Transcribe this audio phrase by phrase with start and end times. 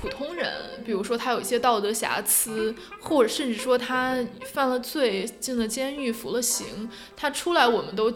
[0.00, 0.52] 普通人，
[0.84, 8.12] 比如说他有一些道德瑕疵，或者甚至说他犯了罪进了监狱服了刑，他出来我们都。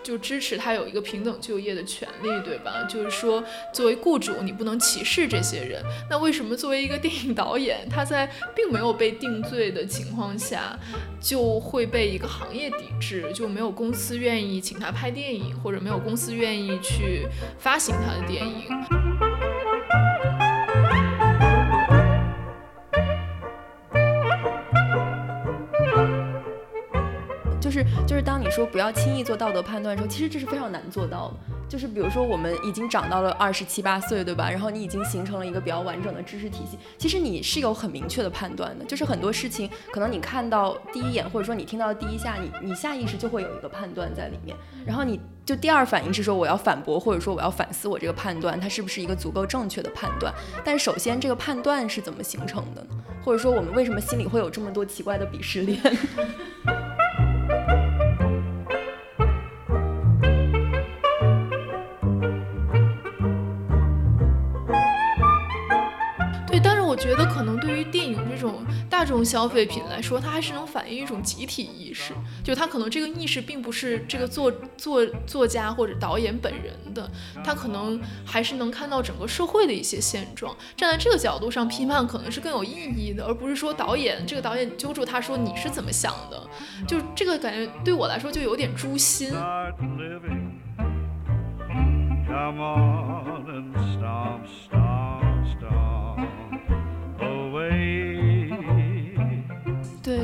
[0.00, 2.84] 就支持他有一个平等就业的权利，对吧？
[2.88, 3.42] 就是说，
[3.74, 5.82] 作为雇主，你不能歧视这些人。
[6.08, 10.78] 那为什么作为一个电影导演，他在并没有被定罪的情况下，
[11.20, 13.32] 就会被一个行业抵制？
[13.34, 17.26] 就没有公司愿意请他拍电影，或者没有公司愿意去
[17.58, 19.05] 发行他的电影？
[28.46, 31.34] 你说不要轻易做道德判断的时候，其实这是非常难做到的。
[31.68, 34.48] 就是比如说，我们已经长到了二十七八岁，对吧？
[34.48, 38.84] 然后你已经形成了一个比较完整的知识体系，其实你是有很明确的判断的。
[38.84, 44.56] 就是很多事情，可能你看到第一眼，或者说你听到第一下，你你下意识就会有一个判断在里面。
[44.86, 50.32] 然后你就第二反应是说，我要反驳，或者说我要反思我这个判断，它是不是一个足够正确的判断？
[50.64, 52.90] 但首先，这个判断是怎么形成的呢？
[53.24, 55.80] 或者说，我们为什么心里会有这么多奇怪的鄙视链？
[67.06, 72.12] 觉得可能对于电影这种大众消费品来说，它还是能反映一种集体意识。
[72.42, 77.08] 就它可能这个意识并不是这个作作作家或者导演本人的，
[77.44, 80.54] 他可能还是能看到整个社会的一些现状。
[80.76, 86.42] 站在这个角度上批判，可能是更有意义的，而不是说导演这个导演揪住他说你是怎么想的。
[86.88, 89.32] 就这个感觉对我来说就有点诛心。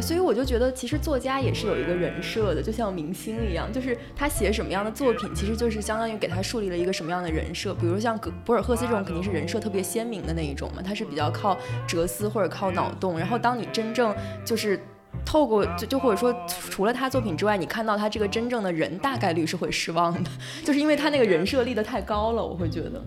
[0.02, 7.72] 所以我就觉得，其实作家也是有一个人设的，就像明星一样，就是他写什么样的作品，其实就是相当于给他树立了一个什么样的人设。
[7.74, 13.18] 比如像格博尔赫斯这种，肯定是人设特别鲜明的那一种嘛，他是比较靠哲思或者靠脑洞。
[13.18, 14.14] 然后当你真正
[14.44, 14.78] 就是
[15.24, 20.30] 透过就就或者说除了他作品之外，你看到他这个真正的人，大概率是会失望的，
[20.64, 23.02] 就是因为他那个人设立得太高了，我会觉得。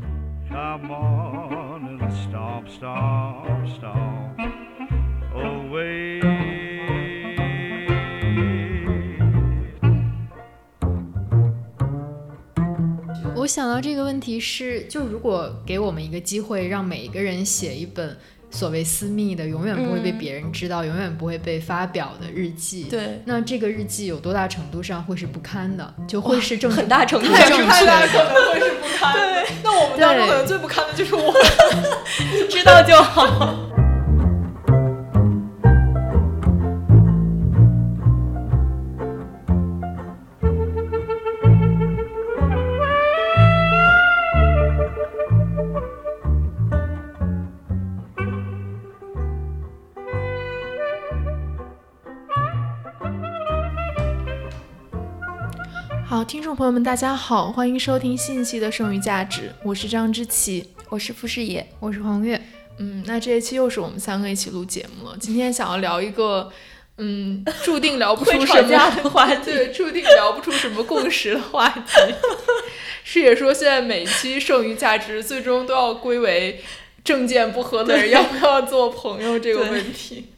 [13.45, 18.17] 我想到这个问题是，就如果给我们一个机会，让每一个人写一本
[18.49, 25.93] 所谓私密的、永远不会被别人知道、永远不会被发表的日记，对，那这个日记有多大程度上会是不堪的？
[26.07, 29.13] 就会是正很大程度上正确的，可能会是不堪。
[29.13, 31.31] 对，那我们当中可能最不堪的就是我，
[32.33, 33.64] 你知道就好。
[56.27, 62.39] 听众朋友们，大家好，欢迎收听新一期的《剩余价值》，我是张之琪，我是傅视野，我是黄月。
[62.79, 65.15] 嗯，那这一期又是我们三个一起录节目了。
[65.19, 66.51] 今天想要聊一个，
[66.97, 71.81] 嗯，注定聊不出什么的话题， 对，注定聊不出什么共识的话题。
[73.05, 76.59] 视野说，现在每期《剩余价值》最终都要归为
[77.03, 80.29] 政见不合的人要不要做朋友这个问题。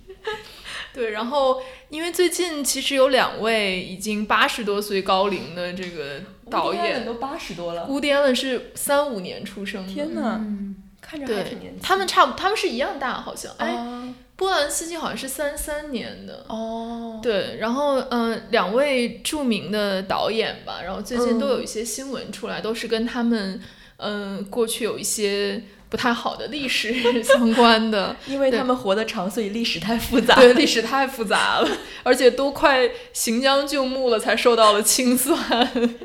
[0.93, 7.85] 对，然后因为最近其实有两位已经八十多岁高龄的这个导演，都八十多了。
[7.87, 10.41] 乌迪安伦是三五年出生的，天呐，
[11.01, 11.81] 看着还挺年轻。
[11.81, 13.53] 他们差不，他们是一样大，好像。
[13.57, 16.45] 哎，波兰斯基好像是三三年的。
[16.49, 17.19] 哦。
[17.23, 23.61] 对，然后嗯，两位著名的导演吧，然后最近都有一些新闻出来，都是跟他们
[23.97, 25.63] 嗯过去有一些。
[25.89, 26.93] 不太好的历史
[27.23, 30.35] 相关的， 因为他们活得长，所以历史太复杂。
[30.35, 31.69] 对，历史太复杂了，
[32.03, 35.37] 而且都快行将就木了，才受到了清算。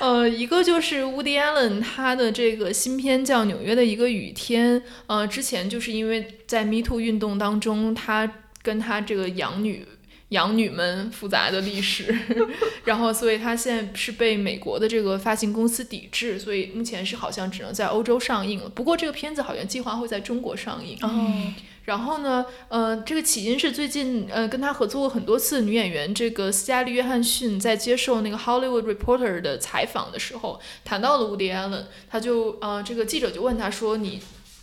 [0.00, 4.80] 呃，一个就是 Woody Allen，他的这个新片叫《纽约的一个雨天》。
[5.06, 8.30] 呃，之前就是因为在 Me Too 运动当中，他
[8.62, 9.86] 跟他这个养女。
[10.30, 12.16] 养女们复杂的历史，
[12.84, 18.68] 然后所以他现在是被美国的这个发行公司抵制，所以目前是好像只能在欧洲上映了。
[18.68, 20.96] 不过这个片子好像计划会在中国上映。
[21.02, 21.52] 哦。
[21.84, 34.20] 然后呢，呃，这个起因是最近呃跟他合作过很多次女演员这个斯嘉丽约翰逊在接受那个 Hollywood Reporter 的采访的时候谈到了 Woody Allen，他就呃这个记者就问他说你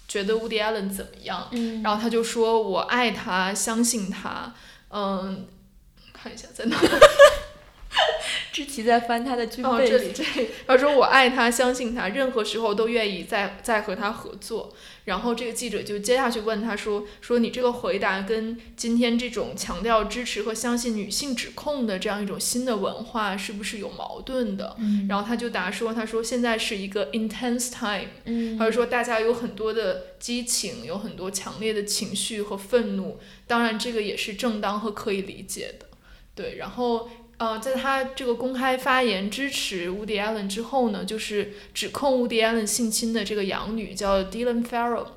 [0.07, 1.49] 觉得 Woody Allen 怎么样？
[1.51, 1.81] 嗯。
[1.83, 4.53] 然后他就说我爱他，相信他，
[4.91, 5.45] 嗯。
[6.27, 6.77] 看一下在哪，
[8.51, 14.73] 志奇在翻他的剧本哦，这里这里，他说我爱他，相信他，任何时候都愿意再再和他合作。
[15.05, 24.75] 然后这个记者就接下去问他说：“说你这个回答跟今天这种强调支持和相信女性指控的这样一种新的文化是不是有矛盾的？”
[25.07, 35.86] 然后他就答说：“他说现在是一个 intense time，嗯他就说大家有很多的激情，有很多强烈的情绪和愤怒，当然这个也是正当和可以理解的。
[36.37, 45.07] 对，然后呃，在他这个公开发言支持 Woody Allen 之后呢，就是指控 Woody Allen 性侵的这个养女叫 Dylan Farrow，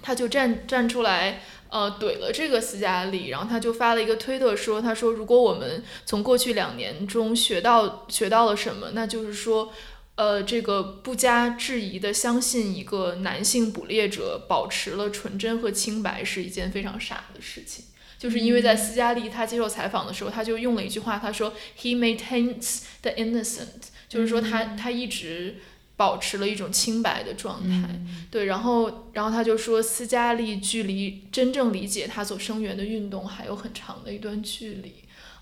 [0.00, 1.42] 他就站站出来。
[1.68, 9.72] 呃，怼了这个斯嘉丽，然后他就发了一个推特说，他说如果我们从过去两年中学到学到了什么，那就是说，
[10.14, 17.85] 呃，这个不加质疑的相信一个男性捕猎者保持了纯真和清白是一件非常傻的事情。
[18.18, 25.56] 就是因为在斯嘉丽她接受采访的时候，他就用了一句话，他说 “He maintains the innocent”，就是说他他一直
[25.96, 27.88] 保持了一种清白的状态。
[28.30, 34.92] 对，然后然后他就说斯嘉丽距离真正理解他所声援的运动还有很长的一段距离。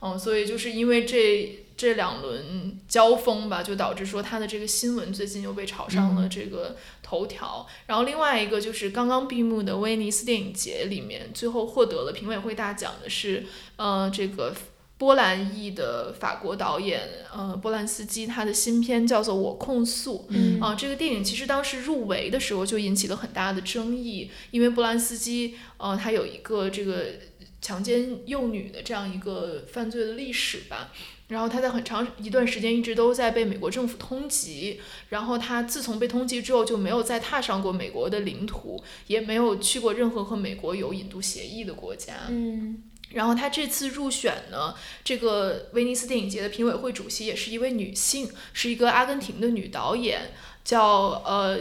[0.05, 7.67] 嗯，所以就是因为这这两轮交锋吧，就导致说他的这个新闻最近又被炒上了这个头条。
[7.87, 13.47] 然后另外一个就是刚刚闭幕的威尼斯电影节里面，最后获得了评委会大奖的是
[13.77, 14.55] 呃这个
[14.97, 17.01] 波兰裔的法国导演
[17.35, 20.19] 呃波兰斯基，他的新片叫做《我控诉》。
[20.29, 27.07] 嗯啊，这个电影其实当时入围的时候就引起了很大的争议，因为波兰斯基呃他有一个这个
[27.65, 30.93] 强奸幼女的这样一个犯罪的历史吧。
[31.29, 34.77] 然后他在很长一段时间一直都在被美国政府通缉，
[35.09, 42.13] 然后他自从被通缉之后就没有再踏上过美国的领土，也没有去过任何和美国有引渡协议的国家。
[42.29, 42.83] 嗯
[43.13, 44.75] 然后他这次入选呢，
[45.05, 50.33] 这个威尼斯电影节的评委会主席也是一位女性，是一个阿根廷的女导演，
[50.65, 51.61] 叫呃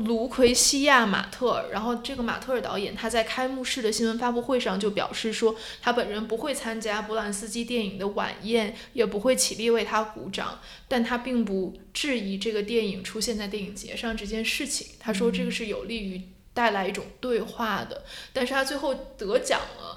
[0.00, 1.70] 卢奎西亚·马特尔。
[1.72, 14.88] 然后这个马特尔导演他在开幕式的新闻发布会上就表示说，他本人不会参加波兰斯基电影的晚宴，也不会起立为他鼓掌，但他并不质疑这个电影出现在电影节上这件事情。
[14.98, 16.20] 他说这个是有利于
[16.52, 19.93] 带来一种对话的，但是他最后得奖了。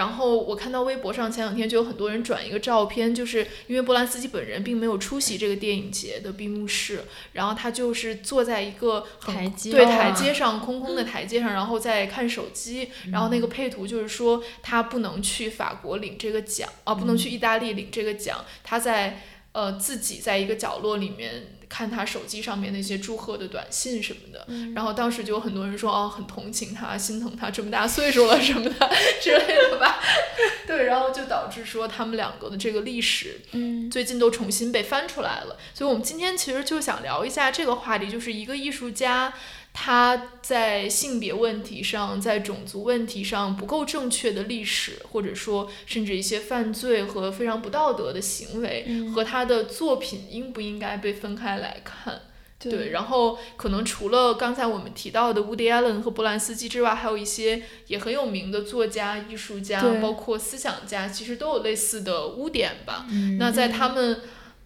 [0.00, 7.04] 然后我看到微博上前两天就有很多人转一个照片，就是因为波兰斯基本人并没有出席这个电影节的闭幕式，
[7.34, 19.20] 然后他就是坐在一个很台阶对啊台阶上空空的台阶上，然后在看手机，然后那个配图就是说他不能去法国领这个奖啊，不能去意大利领这个奖，他在
[19.52, 24.44] 呃自己在一个角落里面看他手机上面那些祝贺的短信什么的，
[24.74, 28.90] 然后当时就有很多人说哦，很同情他，心疼他这么大岁数了什么的
[29.22, 30.00] 之类的吧。
[30.66, 35.56] 对，然后就导致说他们两个的这个历史嗯最近都重新被翻出来了。
[35.72, 39.32] 所以我们今天其实就想聊一下这个话题，就是一个艺术家。
[39.72, 52.22] 他在性别问题上，在种族问题上不够正确的历史，或者说甚至一些犯罪和非常不道德的行为，嗯和他的作品应不应该被分开来看？
[52.58, 63.06] 对，对然后可能除了刚才我们提到的 Woody Allen 和波兰斯基之外，还有一些也很有名的作家、艺术家，包括思想家，其实都有类似的污点吧。
[63.10, 64.20] 嗯那在他们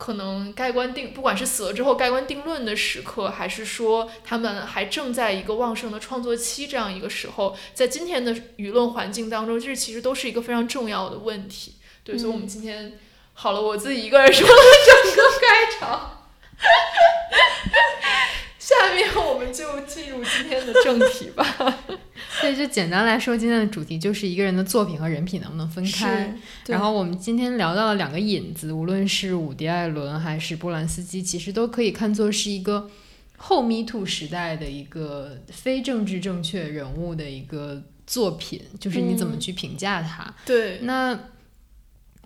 [0.05, 11.77] 可能盖棺定，不管是死了之后盖棺定论的时刻，还是说他们还正在一个旺盛的创作期这样一个时候，在今天的舆论环境当中，这其实都是一个非常重要的问题。
[12.03, 12.99] 对，所以我们今天
[13.33, 16.27] 好了，我自己一个人说了整个开场。
[18.65, 21.45] 下面我们就进入今天的正题吧。
[22.41, 26.35] 所以就简单来说，今天的主题就是一个人的作品和人品能不能分开。
[26.67, 32.89] 然后我们今天聊到了两个引子，无论是伍迪·艾伦还是波兰斯基，其实都可以看作是一个
[33.37, 40.35] 后 Me Too 时代的一个非政治正确人物的一个作品，就是你怎么嗯去评价他。
[40.47, 41.19] 对，那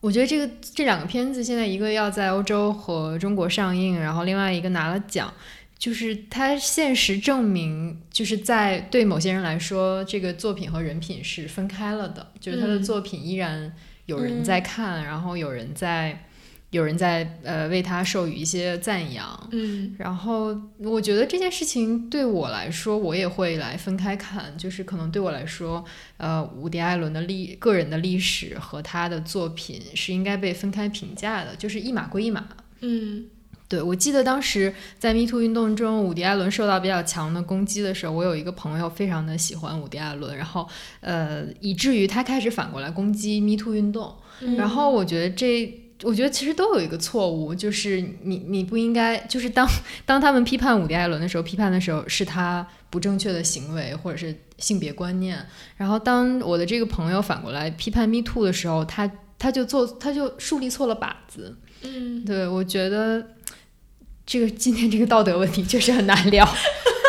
[0.00, 5.33] 我觉得这个这两个片子现在一个要在欧洲和中国上映，然后另外一个拿了奖。
[5.78, 12.32] 就是它现实证明，就是在对某些人来说，这个作品和人品是分开了的。
[12.40, 13.73] 就是他的嗯作品依然
[14.06, 16.25] 有人在看，然后有人在
[16.70, 19.49] 有人在呃为他授予一些赞扬。
[19.52, 24.52] 嗯然后我觉得这件事情对我来说，我也会来分开看。
[24.58, 25.85] 就是可能对我来说，
[26.16, 32.49] 呃，伍迪·艾伦的历个人的历史和他的作品是应该被分开评价的，就是一码归一码。
[32.80, 33.26] 嗯
[33.68, 40.66] 对，我记得当时在 Me Too 运动中，伍迪·艾伦受到比较强的攻击的时候，我有一个朋友非常的喜欢伍迪·艾伦，然后
[41.00, 44.14] 呃，以至于他开始反过来攻击 Me Too 运动。
[44.40, 49.68] 嗯然后我觉得这我觉得其实都有一个错误，就是你你不应该，就是当
[50.06, 55.44] 当他们批判伍迪·艾伦的时候，批判的时候是他不正确的行为或者是性别观念，
[55.76, 61.56] 然后当我的这个朋友反过来批判 Me Too 的时候，他他就做他就树立错了靶子。
[61.82, 63.25] 嗯，对我觉得
[64.28, 66.44] 这个今天这个道德问题确实很难聊。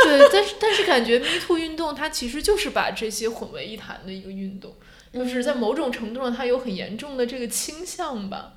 [0.06, 4.74] 对，但是但是感觉 Me Too 运动它其实就是把这些混为一谈的一个运动，
[5.14, 8.54] 就是在某种程度上它有很严重的这个倾向吧。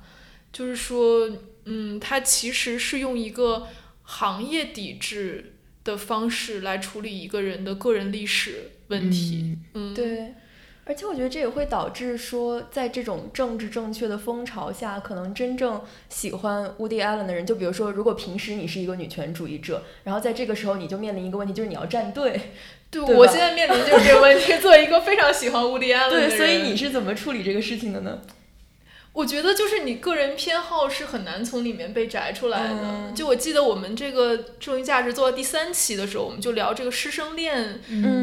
[0.53, 1.29] 就是说，
[1.65, 3.67] 嗯，它其实是用一个
[4.03, 9.57] 行业抵制的方式来处理一个人的个人历史问题。
[9.73, 10.35] 嗯，对。
[10.85, 22.51] 而且我觉得这也会导致说，在这种政治正确的风潮下，可能真正喜欢 Woody Allen 的人，就比如说，如果平时你是一个女权主义者，然后在这个时候你就面临一个问题，就是你要站队。
[22.91, 24.53] 对，我现在面临就是这个问题。
[24.59, 28.19] 作为一个非常喜欢 Woody Allen 的人，对，所以你是怎么处理这个事情的呢？
[29.13, 33.11] 我觉得就是你个人偏好是很难从里面被摘出来的。
[33.15, 37.79] 就我记得我们这个剩余价值做到第三期的时候，我们就聊这个师生恋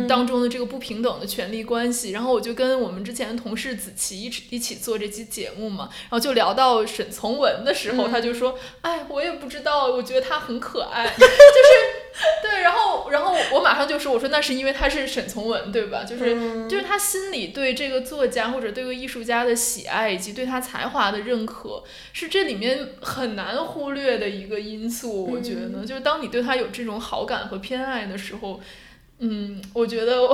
[0.09, 2.11] 当中的这个不平等的权利关系。
[2.11, 12.00] 然后我就跟我们之前的同事子琪一起一起做这期节目嘛，然后就聊到沈从文的时候，他就说：“哎，我也不知道，我觉得他很可爱。” 就是。
[12.43, 16.05] 对，然后，然后我马上就说，我说那是因为他是沈从文，对吧？
[16.05, 25.27] 就是，就是他心里对这个作家或者对个艺术家的喜爱，以及对他才华的认可，是这里面很难忽略的一个因素。
[25.27, 28.61] 我觉得，就是当你对他有这种好感和偏爱的时候，
[29.19, 30.29] 嗯，我觉得，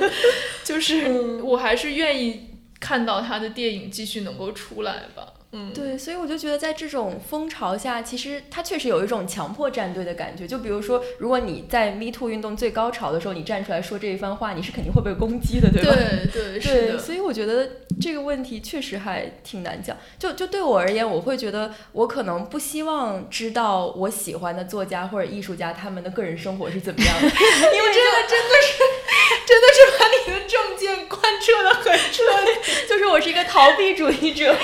[0.62, 5.32] 就是我还是愿意看到他的电影继续能够出来吧。
[5.56, 10.48] 嗯，对，所以我就觉得在这种风潮下，其实它确实有一种强迫站队的感觉。
[10.48, 15.94] 就比如说，如果你在 Me Too 运动最高潮的时候，你站出来说这一番话，你是肯定会被攻击的，对吧？
[15.94, 16.98] 对对 是的。
[16.98, 17.68] 所以我觉得
[18.00, 19.96] 这个问题确实还挺难讲。
[20.18, 28.82] 就就对我而言，我会觉得我可能不希望知道我喜欢的作家或者艺术家他们的个人生活是怎么样的， 因为这个真的是
[29.46, 32.88] 真的是把你的证件贯彻的很彻底。
[32.88, 34.56] 就是我是一个逃避主义者，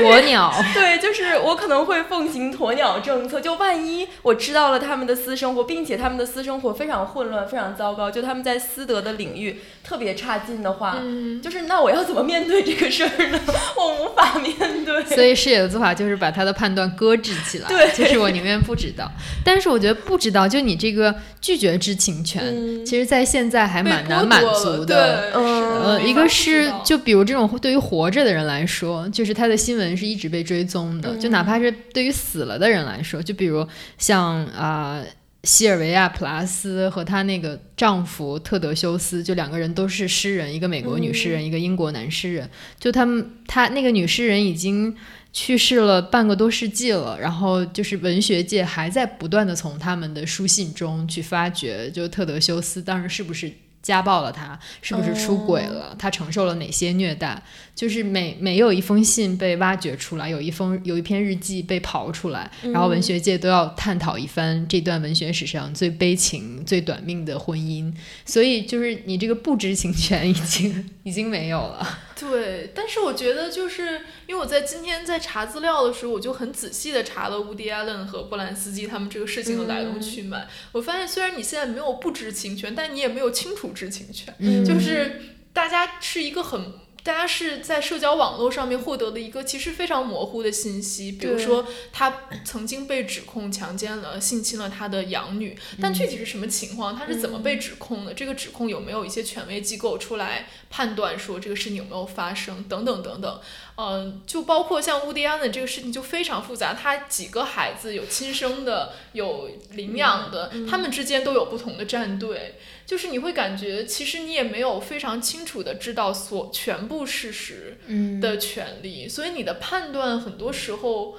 [0.00, 0.52] 鸵鸟。
[0.74, 3.40] 对，就是我可能会奉行鸵鸟政策。
[3.40, 10.98] 就万一我知道了他们的私生活，并且他们的私生活非常混乱、非常糟糕，就他们在私德的领域特别差劲的话，
[11.42, 13.40] 就是那我要怎么面对这个事儿呢？
[13.76, 15.04] 我无法面对。
[15.04, 19.10] 所以视野的做法就是把他的判断搁置起来，对，就是我宁愿不知道。
[19.44, 25.30] 但是我觉得不知道，就你这个拒绝知情权，其实在现在还蛮难满足的。
[25.32, 33.66] 呃，一个是就比如这种对于活着的人来说，就是他的新闻是一直被追踪的，就哪怕是对于死了的人来说，就比如
[33.98, 35.04] 像啊
[35.44, 42.50] 西尔维亚·普拉斯和她那个丈夫特德修斯，就两个人都是诗人，一个美国女诗人，一个英国男诗人。
[42.78, 44.94] 就他们，他那个女诗人已经
[45.32, 53.50] 去世了半个多世纪了，然后就是文学界还在不断的从他们的书信中去发掘，就特德修斯当时是不是。
[53.88, 55.96] 家暴了他，是不是出轨了？
[55.98, 57.42] 他承受了哪些虐待？
[57.74, 67.90] 就是每每有一封信被挖掘出来，有一封有一篇日记被刨出来，然后文学界都要探讨一番这段文学史上最悲情、最短命的婚姻。
[68.26, 71.98] 所以，就是你这个不知情权已经已经没有了。
[72.20, 80.46] 对，但是我觉得，就是因为我在今天在查资料的时候，我就很仔细的查了乌迪·艾伦和波兰斯基他们这个事情的来龙去脉。
[80.72, 84.34] 我发现，虽然你现在没有不知情权，但你也没有清楚知情权，
[84.64, 85.20] 就是
[85.52, 86.74] 大家是一个很。
[87.04, 98.12] 大家是在社交网络上面获得的一个其实非常模糊的信息，比如说他曾经被指控强奸了、性侵了他的养女，但具体是什么情况，他是怎么被指控的？
[98.12, 102.62] 这个指控有没有一些权威机构出来判断说这个事情有没有发生？
[102.64, 103.40] 等等等等。
[103.76, 112.56] 嗯，就包括像乌迪安的这个事情就非常复杂，他几个孩子有亲生的，有领养的，他们之间都有不同的战队。
[112.88, 117.76] 就是你会感觉，其实你也没有非常清楚的知道所全部事实
[118.18, 121.14] 的权利，所以你的判断很多时候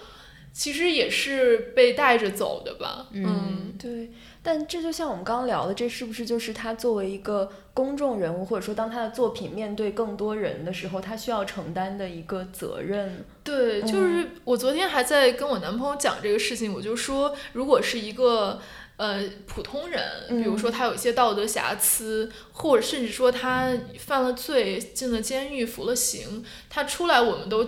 [0.52, 3.10] 其实也是被带着走的吧。
[3.12, 4.10] 嗯，对。
[4.42, 13.24] 但这就像我们刚刚聊的，这是不是就是他作为一个公众人物，或者说当他的作品面对更多人的时候，他需要承担的一个责任？
[13.44, 18.60] 对，就是我昨天还在跟我男朋友讲这个事情，我就说，如果是一个。
[19.00, 27.66] 呃，普通人，比如说他有一些道德瑕疵，或者甚至说他犯了罪，进了监狱，服了刑，他出来，我们都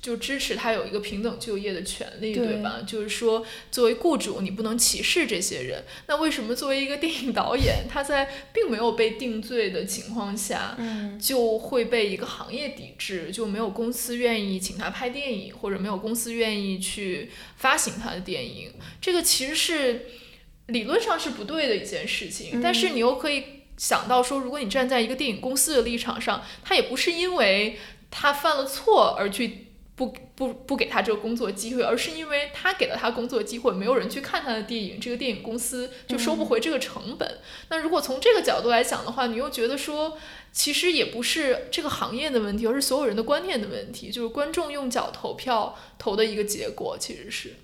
[0.00, 2.82] 就支持他有一个平等就业的权利，对对吧？
[2.86, 5.82] 就是说，作为雇主，你不能歧视这些人。
[6.06, 18.72] 那为什么作为一个电影导演，他在并没有被定罪的情况下，嗯就会被一个行业抵制，就没有公司愿意请他拍电影，或者没有公司愿意去发行他的电影。
[19.00, 20.06] 这个其实是
[20.66, 23.44] 理论上是不对的一件事情，嗯但是你又可以
[23.76, 27.78] 想到说，如果你站在一个电影公司的立场上，他也不是因为
[28.10, 29.60] 他犯了错而去。
[29.96, 37.38] 不不不给他这个工作机会，而是因为他给了他工作机会，没有人去看他的电影，这个电影公司就收不回这个成本。
[37.68, 40.18] 那如果从这个角度来讲的话，你又觉得说，
[40.50, 47.54] 其实也不是这个行业的问题，而是所有人的观念的问题，就是观众用脚投票投的一个结果，其实是。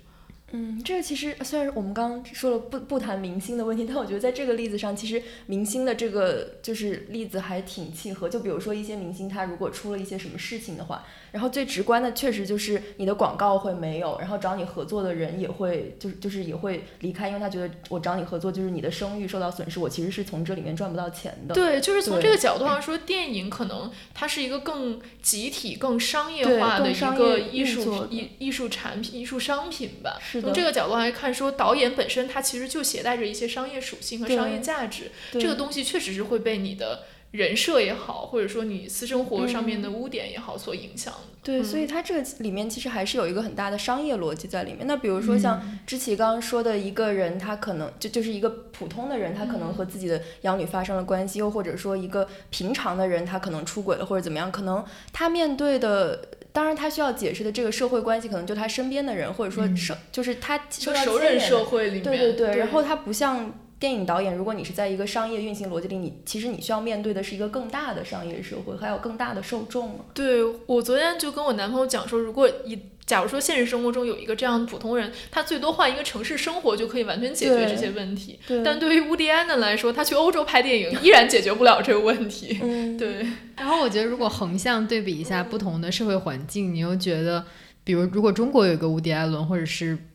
[0.53, 8.27] 嗯，这个其实虽然我们刚刚说了不不谈明星的问题，但我觉得在这个例子上，其实明星的这个就是例子还挺契合。
[8.27, 21.55] 就比如说一些明星，他如果出了一些什么事情的话，然后最直观的确实就是你的广告会没有，然后找你合作的人也会就是就是也会离开，因为他觉得我找你合作就是你的声誉受到损失，我其实是从这里面赚不到钱的。
[21.55, 30.19] 对，就是从这个角度上说，电影可能它是一个更集体、更商业化的一个艺术艺艺术产品、艺术商品吧。
[30.31, 41.19] 从这个角度来看，说导演本身它其实就携带着一些商业属性和商业价值，这个东西确实是会被你的人设也好，或者说你私生活上面的污点也好所影响的。
[41.43, 44.85] 对，嗯所以它这个里面其实还是有一个很大的商业逻辑在里面。
[44.85, 56.27] 那比如说像知琪刚刚说的一个人，他可能就就是一个普通的人，他可能和自己的养女发生了关系，又或者说一个平常的人，他可能出轨了或者怎么样，可能他面对的。
[56.53, 59.77] 当然，他需要解释的这个社会关系，可能就他身边的人，或者说嗯，
[60.11, 70.05] 就是他熟人社会里面，对对对，然后他不像电影导演，如果你是在一个商业运行逻辑里，你其实你需要面对的是一个更大的商业社会，还有更大的受众嘛。
[70.13, 78.39] 对我昨天就跟我男朋友讲说，如果一假如说现实生活中有一个这样的普通人，他最多换一个城市生活就可以完全解决这些问题。
[78.47, 82.59] 对但对于乌迪安的来说，他去欧洲拍电影依然解决不了这个问题。
[82.61, 83.25] 嗯，对，
[83.57, 87.43] 然后我觉得，如果横向对比一下不同的社会环境，你又觉得，
[87.83, 90.10] 比如如果中国有一个乌迪艾伦，或者是呃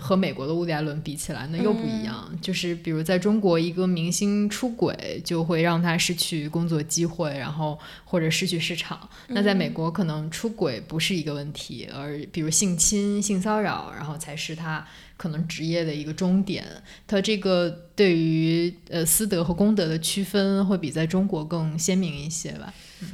[0.00, 2.28] 和美国的乌迪艾伦比起来，那又不一样。
[2.42, 9.08] 就是比如在中国，一个明星出轨就会让他失去工作机会，然后或者失去市场。
[9.28, 16.64] 那在美国，可能出轨不是一个问题，而比如性侵、性骚扰，然后才是他可能职业的一个终点。
[17.06, 22.72] 他这个对于呃私德和公德的区分，会比在中国更鲜明一些吧。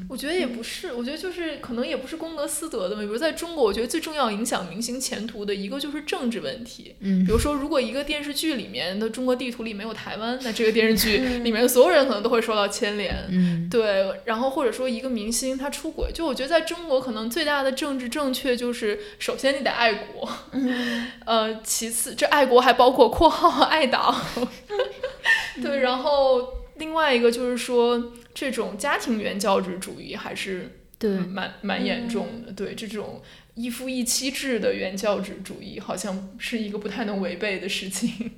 [0.09, 3.03] 我觉得也不是，我觉得就是可能也不是公德私德的嘛。
[3.03, 6.95] 比如在中国，我觉得最重要影响明星前途的一个就是政治问题。
[7.01, 13.27] 嗯比如说，如果一个电视剧里面的中国地图里没有台湾，那这个电视剧 里面的所有人可能都会受到牵连。
[13.31, 20.29] 嗯对，然后或者说一个明星他出轨，就我觉得在中国可能最大的政治正确就是，首先你得爱国，
[21.25, 24.15] 呃，其次这爱国还包括括号爱党，
[25.63, 33.23] 对，然后另外一个就是说这种家庭原教旨主义还是对蛮蛮严重的，对这种
[33.55, 38.33] 一夫一妻制的原教旨主义好像是一个不太能违背的事情。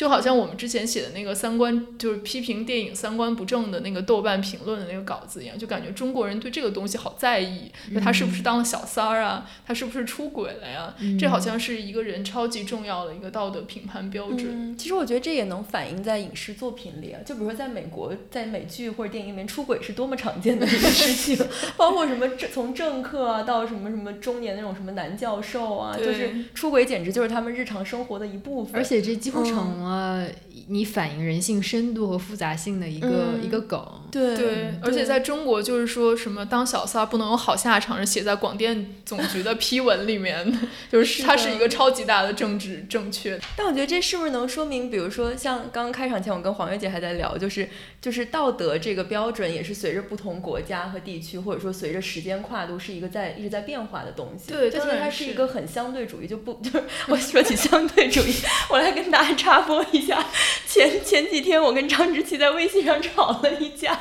[0.00, 10.94] 就好像我们之前写的那个三观，就是批评电影三观不正的那个豆瓣评论的那个稿子一样，就感觉中国人对这个东西好在意，就他是不是当了小三儿啊，他是不是出轨了呀？
[11.18, 14.46] 这好像是一个人超级重要的一个道德评判标准。
[14.50, 28.80] 嗯，其实我觉得这也能反映在影视作品里啊，就比如说在美国，在美剧或者电影里面，出轨是多么常见的一个事情， 包括什么政从政客啊到什么什么中年那种什么男教授啊，就是出轨简直就是他们日常生活的一部分。
[28.80, 30.30] 而且这几乎成了 ah
[30.70, 33.84] 你反映人性深度和复杂性的一个、嗯一个梗。
[34.10, 40.58] 对对，而且在中国就是说什么当小三儿不能有好下场，是写在广电总局的批文里面 的，
[40.90, 43.38] 就是它是一个超级大的政治正确。
[43.56, 47.68] 但我觉得这是不是能说明，比如说像刚刚开场前，我跟黄月姐还在聊，就是
[48.00, 54.50] 就是道德这个标准也是随着不同国家和地区，或者说随着时间跨度，是一个在一直在变化的东西。
[54.52, 58.34] 对就是它是一个很相对主义，就不 就是我说起相对主义，
[58.70, 60.24] 我来跟大家插播一下，
[60.66, 63.98] 前前几天我跟张之琪在微信上吵了一架，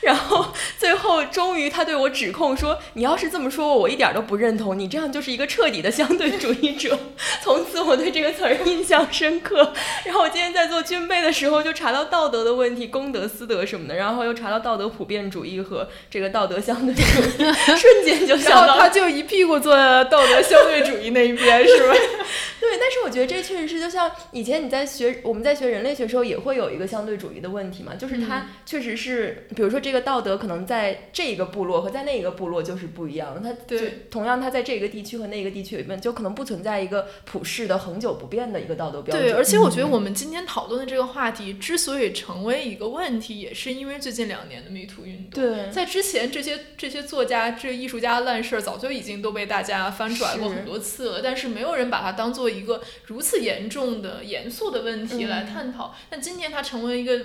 [0.00, 0.46] 然后
[0.78, 6.98] 最后终于他对我指控说，你要是这么说我，我一点都不认同，你这样就是一个彻底的相对主义者。
[7.42, 9.72] 从此我对这个词儿印象深刻。
[10.04, 21.94] 然后我今天在做军备的时候，就查到道德的问题，公德、私德什么的，然后又查到道德普遍主义和这个道德相对主义，瞬间就然想到他就一屁股坐在了道德相对主义那一边，是吧？
[22.60, 33.42] 对，但是我觉得这确实是，就像以前你在学我们在学人类学的时候，也会有一个相对主义的问题嘛，就是它确实是，比如说这这个道德可能在这个部落和在那一个部落就是不一样。
[33.42, 39.30] 它对，同样它在这个地区和那个地区里面就可能不存在一个普世的、恒久不变的一个道德标准。
[39.30, 45.42] 对，而且我觉得我们今天讨论的这个话题之所以成为一个问题，也是因为最近两年的迷途运动。
[45.42, 55.87] 对，在之前这些这些作家、这艺术家的烂事儿早就已经都被大家翻出来过很多次了，但是没有人把它当做一个如此严重的、严肃的问题来探讨。
[56.10, 57.18] 但今天它成为一个。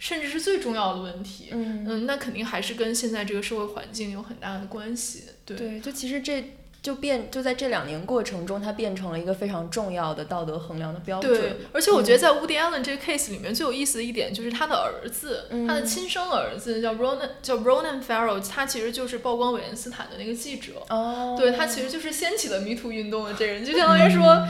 [0.00, 1.84] 甚至是最重要的问题，嗯。
[1.86, 11.38] 嗯，那肯定还是跟现在这个社会环境有很大的关系，对，对，就其实这就变就在这两年过程中，它变成了一个非常重要的道德衡量的标准。
[11.38, 24.48] 对，而且我觉得在 Woody Allen 这个 case 里面最有意思的一点就是他的儿子，他的亲生儿子叫 Ronan，叫 Ronan Farrow，他其实就是曝光韦恩斯坦的那个记者，哦，对他其实就是掀起了迷途运动的这人，就相当于说，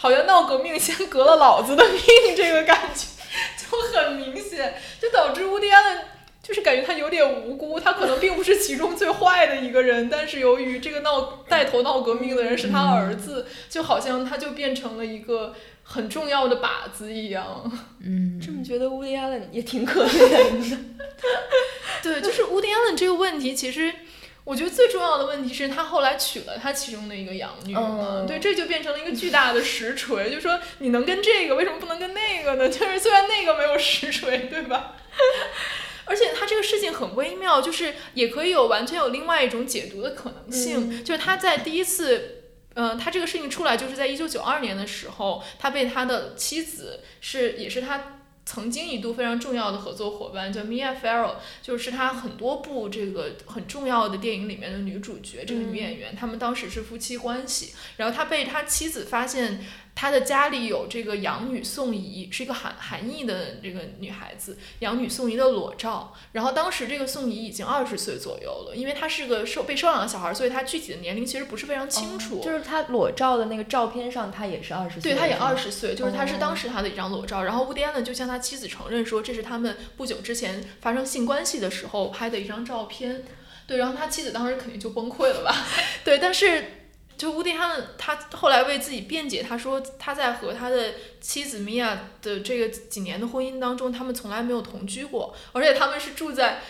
[0.00, 3.06] 好像闹革命先革了老子的命这个感觉。
[3.58, 6.04] 就很明显，就导致乌迪安的，
[6.42, 17.70] 就是感觉他有点无辜，他可能并不是其中最坏的一个人，但是由于这个闹带头闹革命的人是他儿子，就好像他就变成了一个很重要的靶子一样。
[18.02, 20.78] 嗯，这么觉得乌迪安也挺可怜的。
[22.02, 23.92] 对，就是乌迪安这个问题，其实。
[24.44, 32.66] 我觉得最重要的问题是他后来娶了他其中的一个养女，嗯，对，这就变成了一个巨大的实锤，就说你能跟这个，为什么不能跟那个呢？
[32.70, 34.96] 就是虽然那个没有实锤，对吧？
[36.06, 48.16] 而且他这个事情很微妙，就是也可以有完全有另外一种解读的可能性，就是他在第一次，嗯，他这个事情出来就是在一九九二年的时候，他被他的妻子是也是他。
[48.50, 59.60] 曾经一度非常重要的合作伙伴叫 Mia Farrow，就是他很多部这个很重要的电影里面的女主角，这个女演员，他们当时是夫妻关系，然后他被他妻子发现。
[60.00, 66.14] 他的家里有这个养女宋怡，是一个韩韩裔的这个女孩子，养女宋怡的裸照。
[66.32, 72.40] 然后当时这个宋怡已经二十岁左右了，因为她是个收被收养的小孩，所以她具体的年龄其实不是非常清楚。
[72.42, 75.12] 就是她裸照的那个照片上，她也是二十岁。
[75.12, 77.42] 对，她也二十岁，就是她是当时她的一张裸照。
[77.42, 83.22] 然后乌迪安呢就向他妻子承认说，这是他们不久之前发生性关系的时候拍的一张照片。
[83.66, 85.54] 对，然后他妻子当时肯定就崩溃了吧？
[86.02, 86.79] 对，但是。
[87.20, 96.60] 就乌迪哈伦，他后来为自己辩解，他说他在和他的妻子米娅的这个几年的婚姻当中，他们从来没有同居过，而且他们是住在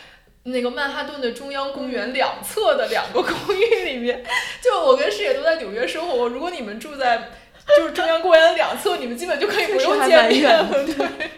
[0.42, 4.24] 那个曼哈顿的中央公园两侧的两个公寓里面。
[4.60, 7.30] 就我跟师姐都在纽约生活，如果你们住在
[7.78, 10.68] 就是中央公园的两侧，你们基本就可以不用见面了。
[10.84, 11.30] 对，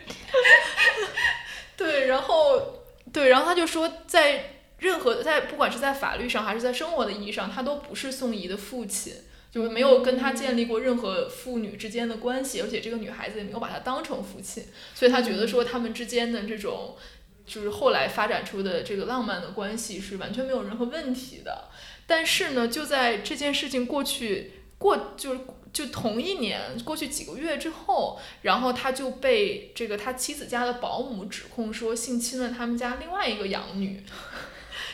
[1.77, 2.81] 对，然后
[3.12, 4.62] 对，然后他就说在。
[4.82, 9.14] 任何在不管是在法律上还是在生活的意义上，他都不是宋怡的父亲，
[9.48, 16.96] 就是没有跟他建立过任何父女之间的关系，而且这个女孩子也没有把他当成父亲，所以他觉得说他们之间的这种
[17.46, 21.68] 就是后来发展出的这个浪漫的关系是完全没有任何问题的。
[22.04, 25.40] 但是呢，就在这件事情过去过就是
[25.72, 34.02] 就同一年过去几个月之后，然后他就被这个他妻子家的保姆指控说性侵了他们家另外一个养女。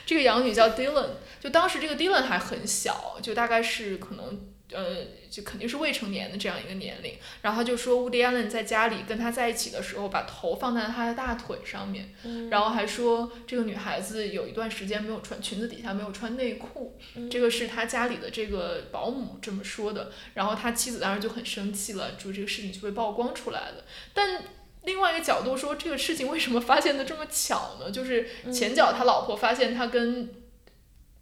[0.08, 4.40] 这个养女叫 Dylan，就当时这个 Dylan 还很小，就大概是可能
[4.72, 7.12] 呃，就肯定是未成年的这样一个年龄。
[7.42, 12.14] 然后他就说，Woody Allen 在家里跟他在一起的时候，把头放在他的大腿上面，
[12.50, 16.98] 然后还说这个女孩子有一段时间没有穿裙子，底下没有穿内裤。
[17.30, 20.10] 这个是他家里的这个保姆这么说的。
[20.32, 23.84] 然后他妻子当时就很生气了，就这个事情就被曝光出来了。
[24.14, 24.42] 但
[24.88, 27.90] 另外一个角度说，这个事情为什么发现的这么巧呢？
[27.90, 30.30] 就是前脚他老婆发现他跟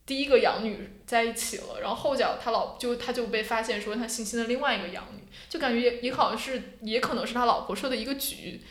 [0.06, 8.62] 第一个养女在一起了，然后后脚他老就他就被发现说他性侵了另外一个养女，就感觉也也好像是也可能是他老婆设的一个局。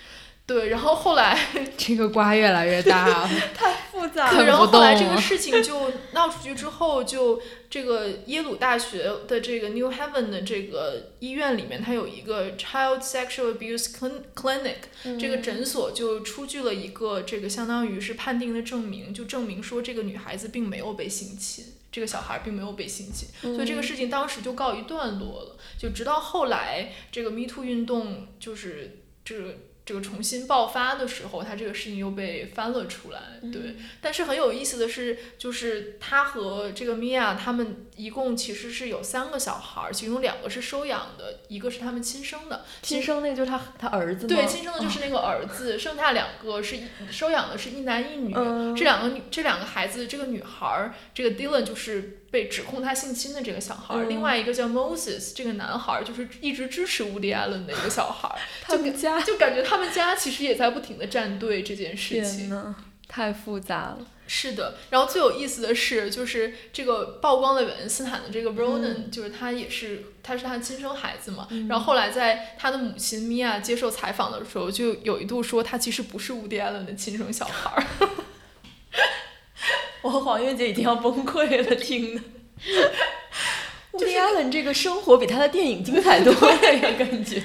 [0.48, 1.36] 对，然后后来
[1.76, 4.46] 这个瓜越来越大了， 太复杂了。
[4.46, 13.96] 然后后来这个事情就闹出去之后，就这个耶鲁大学的这个 New Haven 的这个医院里面，它有一个 Child Sexual Abuse
[14.36, 25.58] Clinic，这个诊所就出具了一个这个相当于是判定的证明，就证明说这个女孩子并没有被性侵，这个小孩并没有被性侵，所以这个事情当时就告一段落了。
[25.80, 29.56] 就直到后来这个 Me Too 运动就是这个。
[29.86, 33.22] 这个重新爆发的时候，他这个事情又被翻了出来，
[33.52, 33.76] 对。
[34.02, 42.66] 但是很有意思的是，就是他和这个米娅他们一共其实是有三个小孩，其中两个是收养的，一个是他们亲生的。
[42.82, 44.36] 亲生那个就是他他儿子吗？
[44.36, 46.78] 对，亲生的就是那个儿子，剩下两个是
[47.10, 48.34] 收养的，是一男一女。
[48.76, 52.20] 这两个女这两个孩子，这个女孩这个 Dylan 就是。
[52.32, 58.30] 被指控他性侵的这个小孩，另外一个叫 Moses，这个男孩就是一直支持 Woody Allen 的一个小孩，
[58.68, 62.76] 就家就感觉他们家其实也在不停的站队这件事情。
[63.08, 64.00] 太复杂了。
[64.28, 71.48] 是的，然后最有意思的是，就是这个曝光了韦恩斯坦的这个 Ronan，、就是他也是他是他亲生孩子嘛。
[71.70, 77.86] 然后后来在他的母亲米娅接受采访的时候，就有一度说他其实不是乌迪艾伦的亲生小孩儿。
[80.02, 82.22] 我和黄月姐已经要崩溃了，听的。
[83.94, 87.42] 乌迪艾伦这个生活比他的电影精彩多了呀，感觉。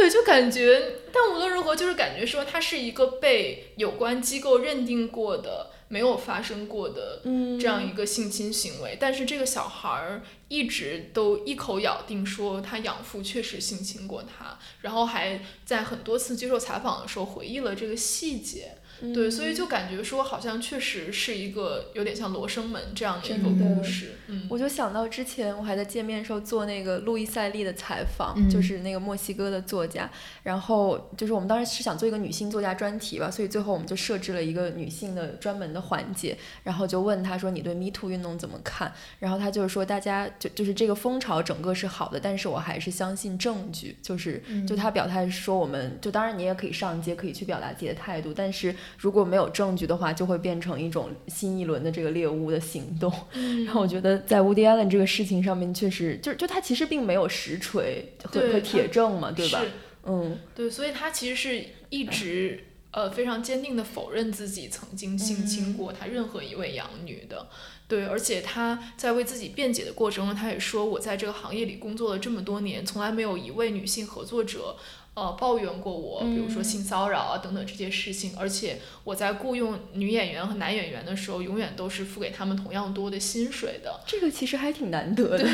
[0.00, 0.80] 对，就感觉，
[1.12, 7.20] 但无论如何，就是感觉说他是一个被有关机构认定过的、没有发生过的
[7.60, 18.78] 这样一个性侵行为，但是这个小孩儿一直都一口咬定说他养父确实性侵过他，然后还在很多次接受采访的时候回忆了这个细节。
[19.14, 24.12] 对，所以就感觉说，好像确实是一个有点像罗生门这样的一个故事。
[24.26, 28.50] 嗯，我就想到之前我还在见面的时候做那个路易塞利的采访，嗯。
[28.50, 30.10] 就是那个墨西哥的作家，
[30.42, 38.92] 然后就是我们当时是想做一个女性作家专题吧，所以最后我们就设置了一个女性的专门的环节，然后就问他说你对 Me Too 运动怎么看？
[39.20, 53.12] 然后他就是说大家就就是这个风潮整个是好的，但是我还是相信证据，就是就他表态说我们就当然你也可以上街可以去表达自己的态度，但是如果没有证据的话，就会变成一种新一轮的这个猎巫的行动。
[53.32, 59.62] 嗯然后我觉得在 Woody Allen 这个事情上面，确实就就他其实并没有实锤和和铁证嘛，对吧？
[60.04, 67.48] 嗯，对，所以他其实是一直呃非常坚定的否认自己曾经性侵过他任何一位养女的。
[67.86, 74.76] 对，而且他在为自己辩解的过程中，他也说：“我在这个行业里工作了这么多年，从来没有一位女性合作者，
[75.14, 78.32] 呃，抱怨过我，比如说性骚扰啊等等这些事情。
[78.38, 84.00] 而且我在雇佣女演员和男演员的时候，永远都是付给他们同样多的薪水的。
[84.06, 85.44] 这个其实还挺难得的。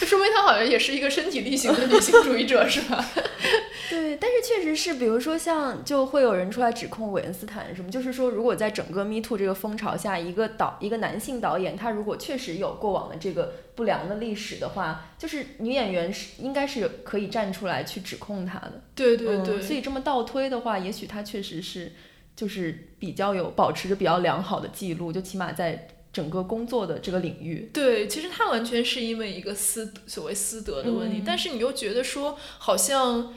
[0.00, 3.04] 就说明他好像也是一个身体力行的女性主义者，是吧？
[3.90, 18.82] 对，确实是，比如说像就会有人出来指控韦恩斯坦什么，就是说，如果在整个 Me Too 这个风潮下，一个导一个男性导演，他如果确实有过往的这个不良的历史的话，就是女演员是应该是可以站出来去指控他的。
[18.94, 21.92] 对对对，嗯，所以这么倒推的话，也许他确实是
[22.34, 27.70] 就是比较有保持着比较良好的记录，就起码在整个工作的这个领域。
[27.72, 33.32] 对，其实他完全是因为一个私所谓私德的问题，嗯但是你又觉得说，好像，呃，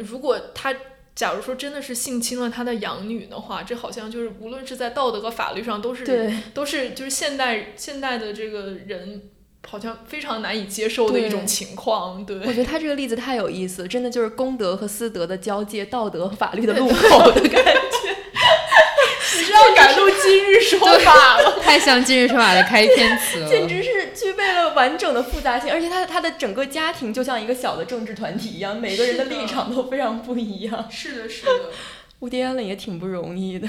[0.00, 0.74] 如果他
[1.14, 9.22] 假如说真的是性侵了他的养女的话，这好像就是无论是在道德和法律上都是对，都是就是现代现代的这个人
[9.66, 12.38] 好像非常难以接受的一种情况，对。
[12.46, 17.72] 我觉得他这个例子太有意思了，真的就是公德和私德的交界，道德和法律的路口的感觉。
[19.36, 21.60] 你是要改录今日说法了？
[21.60, 23.48] 太像《今日说法》的开篇词了。
[23.48, 30.88] 简直是 具备了完整的复杂性，而且他他的整个家庭就像一个小的政治团体一样，每个人的立场都非常不一样。
[30.90, 31.50] 是的，是的，
[32.20, 33.68] 乌迪·安伦也挺不容易的。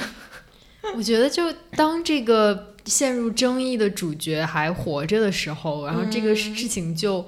[0.96, 7.28] 我觉得，就当这个陷入争议的主角还活着的时候，然后这个事情就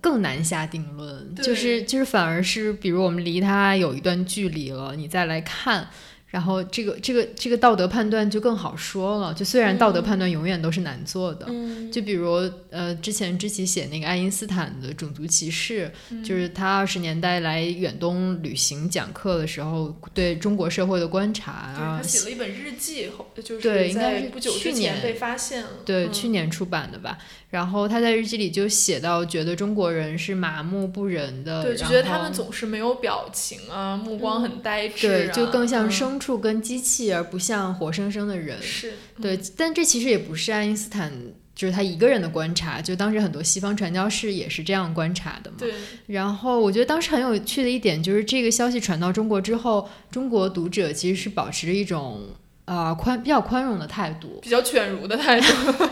[0.00, 1.34] 更难下定论。
[1.34, 5.88] 对就是就是，反而是比如我们离他有一段距离了，你再来看。
[6.30, 15.90] 然后这个这个这个道德判断就更好说了，就虽然道德判断永远都是难做的，嗯就比如呃，之前知奇写那个爱因斯坦的种族歧视，
[16.22, 25.70] 就是他二十年代来远东旅行讲课的时候，对中国社会的观察他，写了一本日记，后就是对应该是不久去年之前被发现了。
[25.86, 27.16] 对，嗯去年出版的吧。
[27.50, 38.60] 然后他在日记里就写到，觉得中国人是麻木不仁的，对，就觉得他们总是没有表情啊，目光很呆滞、啊对，就更像嗯牲畜跟机器，而不像活生生的人。
[38.62, 41.12] 是，对，但这其实也不是爱因斯坦。
[41.58, 45.56] 就是他一个人的观察，就当时很多西方传教士也是这样观察的嘛。
[45.58, 45.74] 对，
[46.06, 52.28] 然后我觉得当时很有趣的一点就是，这个消息传到中国之后，中国读者其实是保持着一种
[52.68, 55.46] 呃宽比较宽容的态度，比较犬儒的态度。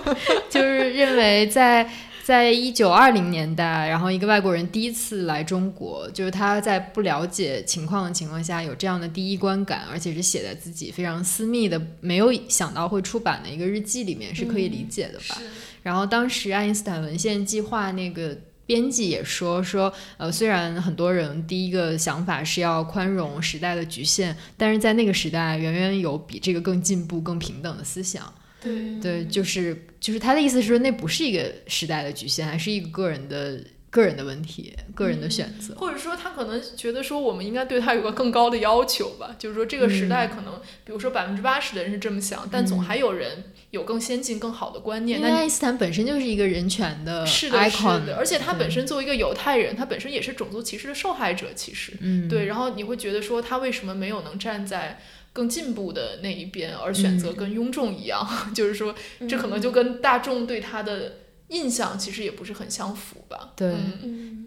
[0.51, 1.89] 就是认为在
[2.23, 15.37] 在一九二零年代，然后一个外国人第一次来中国，就是他在不了解情况的情况下有这样的第一观感，而且是写在自己非常私密的、没有想到会出版的一个日记里面，是可以理解的吧？
[15.39, 15.45] 是
[15.83, 18.37] 然后当时爱因斯坦文献计划那个。
[18.67, 28.33] 编辑也说说，呃，虽然很多人第一个想法是要宽容时代的局限，但是在那个时代，远远有比这个更进步、更平等的思想。
[28.61, 33.63] 对对，就是就是他的意思是说，那不是一个时代的局限，还是一个个人的
[33.97, 35.75] 个人的问题，个人的选择。
[35.77, 40.53] 或者说他可能觉得说我们应该对他有个更高的要求吧，就是说这个时嗯代可能，
[40.85, 45.23] 比如说百分之八十的人是这么想，但总还有人有更先进、更好的观念。
[45.23, 51.95] 那爱因斯坦本身就是一个人权的是的，是 icon，的，而且他本身作为一个犹太人，他本身也是种族歧视的受害者，其实。
[52.01, 55.01] 嗯，对，然后你会觉得说他为什么没有能站在
[55.33, 58.95] 更进步的那一边，而选择嗯跟庸众一样， 就是说
[59.27, 61.13] 这可能就跟大众对他的
[61.49, 63.53] 印象其实也不是很相符吧。
[63.57, 63.75] 对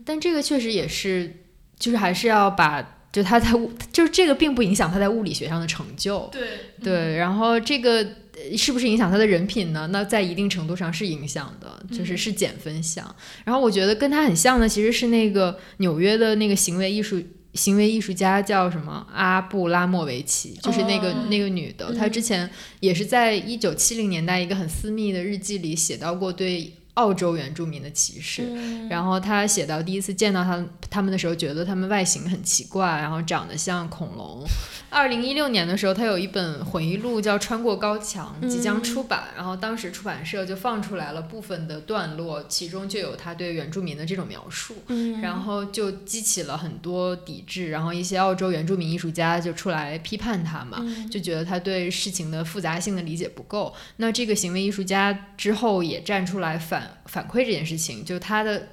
[0.05, 1.43] 但这个确实也是，
[1.77, 2.81] 就是还是要把，
[3.11, 6.29] 就他在物，就是这个并不影响他在物理学上的成就。
[6.31, 6.41] 对
[6.83, 8.01] 对，然后这个
[8.33, 9.87] 呃是不是影响他的人品呢？
[9.91, 13.15] 那在一定程度上是影响的，就是嗯是减分项。
[13.45, 17.21] 然后我觉得跟他很像的其实是那个纽约的那个行为艺术。
[17.55, 19.07] 行为艺术家叫什么？
[19.11, 22.47] 阿布拉莫维奇，就是那个、哦那个女的，她之前
[22.79, 28.43] 也是在一九七零年代一个很私密的日记里写到过对澳洲原住民的歧视。
[28.45, 34.43] 嗯然后他写到第一次见到他他们的时候，觉得他们外形很奇怪，然后长得像恐龙。
[34.89, 39.25] 二零一六年的时候，他有一本回忆录叫《穿过高墙》，即将出版。
[39.35, 44.75] 然后当时出版社就放出来了部分的段落，其中就有他对原住民的这种描述。
[44.87, 53.71] 嗯然后就激起了很多抵制，然后一些澳洲原住民艺术家就出来批判他嘛，嗯就觉得他对事情的复杂性的理解不够。
[53.97, 58.69] 那这个行为艺术家之后也站出来反反馈这件事情，就他的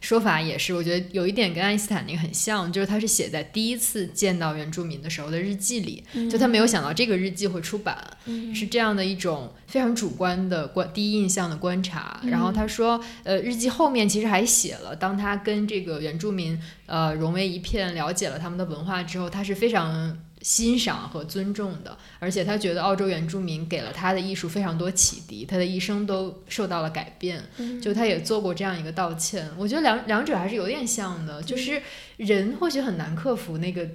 [0.00, 12.20] 说法也是，我觉得有一点跟爱因斯坦那个很像，就是他是写在第一次见到原住民的时候的日记里，就他没有想到这个日记会出版，嗯是这样的一种非常主观的观第一印象的观察。
[12.26, 20.18] 然后他说，呃，日记后面其实还写了，当他跟这个原住民呃融为一片，了解了他们的文化之后，他是非常。
[20.44, 27.42] 欣赏和尊重的，而且他觉得澳洲原住民给了他的艺术非常多启迪，他的一生都受到了改变。
[27.82, 31.80] 就他也做过这样一个道歉，我觉得两两者还是有点像的，就是
[32.18, 33.88] 人或许很难克服那个，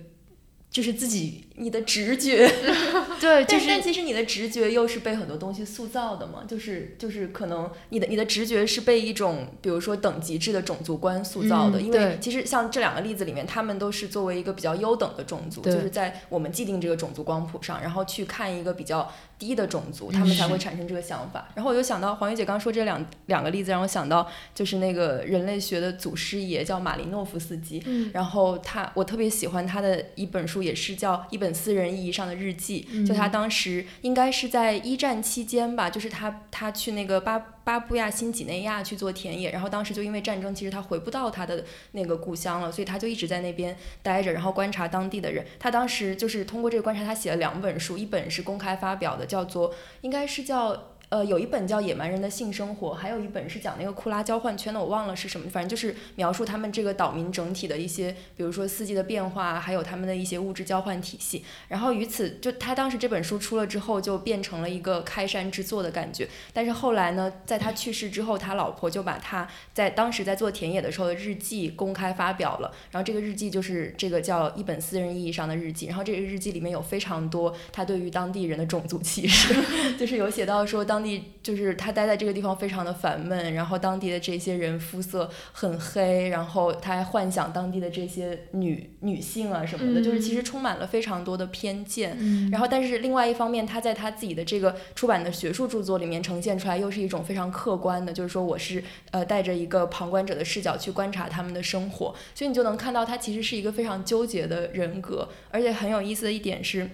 [0.71, 2.47] 就是自己你的直觉，
[3.19, 21.49] 对，就但是但其实你的直觉又是被很多东西塑造的嘛，就是就是可能你的你的直觉是被一种比如说等级制的种族观塑造的，因为其实像这两个例子里面，他们都是作为一个比较优等的种族，就是在我们既定这个种族光谱上，然后去看一个比较低的种族，他们才会产生这个想法。
[21.55, 28.11] 然后我就想到黄玉姐刚说这两两个例子，让我想到就是那个人类学的祖师爷叫马林诺夫斯基，嗯。
[28.13, 32.87] 然后他，我特别喜欢他的一本书，也是叫一本私人意义上的日记。
[33.07, 45.45] 就他当时应该是在一战期间吧，就是他他去那个巴巴布亚新几内亚去做田野，然后当时就因为战争，其实他回不到他的那个故乡了，所以他就一直在那边待着，然后观察当地的人。
[45.59, 50.95] 他当时就是通过这个观察，他写了两本书，一本是公开发表的，叫做应该是叫。
[51.09, 61.43] 呃，有一本叫《野蛮人的性生活》，还有一本是讲那个库拉交换圈的，我忘了是什么，反正就是描述他们这个岛民整体的一些，比如说四季的变化，还有他们的一些物质交换体系。
[61.67, 66.29] 然后于此，就他当时这本书出了之后，就变成了一个开山之作的感觉。
[66.53, 72.71] 但是后来呢，在他去世之后，他老婆就把他在当时在做田野的时候的日记公开发表了。
[72.91, 75.87] 然后这个日记就是这个叫一本私人意义上的日记。
[75.87, 79.55] 然后这个日记里面有非常多他对于当地人的种族歧视，
[79.97, 92.15] 就是有写到说当地就是他待在这个地方非常的烦闷，然后当地的这些人肤色很黑，然后他还幻想当地的这些女女性啊什么的，就是其实充满了非常多的偏见。
[92.19, 106.89] 嗯然后，但是另外一方面，他在他自己的这个出版的学术著作里面呈现出来，又是一种非常客观的，就是说我是呃带着一个旁观者的视角去观察他们的生活，所以你就能看到他其实是一个非常纠结的人格，而且很有意思的一点是。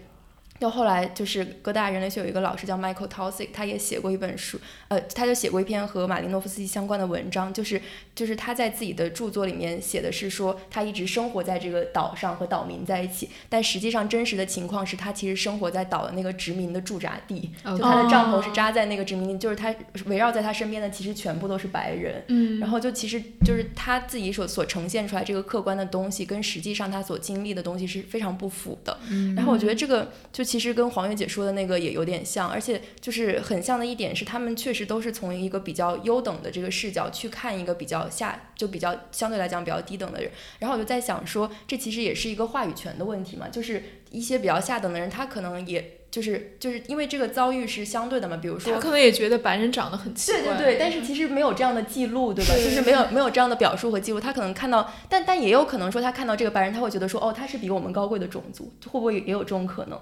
[0.59, 7.81] 到后来，就是哥大人类学有一个老师叫 Michael Taussig，他也写过一本书，呃，他就写过一篇和马林诺夫斯基相关的文章，就是
[8.15, 28.97] 就是他在自己的著作里面写的是说，他一直生活在这个岛上和岛民在一起，但实际上真实的情况是他其实生活在岛的那个殖民的驻扎地，就他的帐篷是扎在那个殖民地，就是他围绕在他身边的其实全部都是白人，嗯然后就其实就是他自己所所呈现出来这个客观的东西，跟实际上他所经历的东西是非常不符的。
[29.09, 40.31] 嗯然后我觉得这个就其实跟黄月姐说的那个也有点像，而且就是很像的一点是，他们确实都是从一个比较优等的这个视角去看一个比较下，就比较相对来讲比较低等的人。
[40.59, 43.81] 然后我就在想说，这其实也是一个话语权的问题嘛，就是
[44.11, 52.53] 一些比较下等的人，他可能也就是就是因为这个遭遇是相对的嘛，比如说他可能也觉得白人长得很奇怪，对对对，但是其实没有这样的记录，对吧？
[52.55, 59.99] 就是没有没有这样的表述和记录，他可能看到，但但也有可能说他看到这个白人，他会觉得说，哦，他是比我们高贵的种族，会不会也有这种可能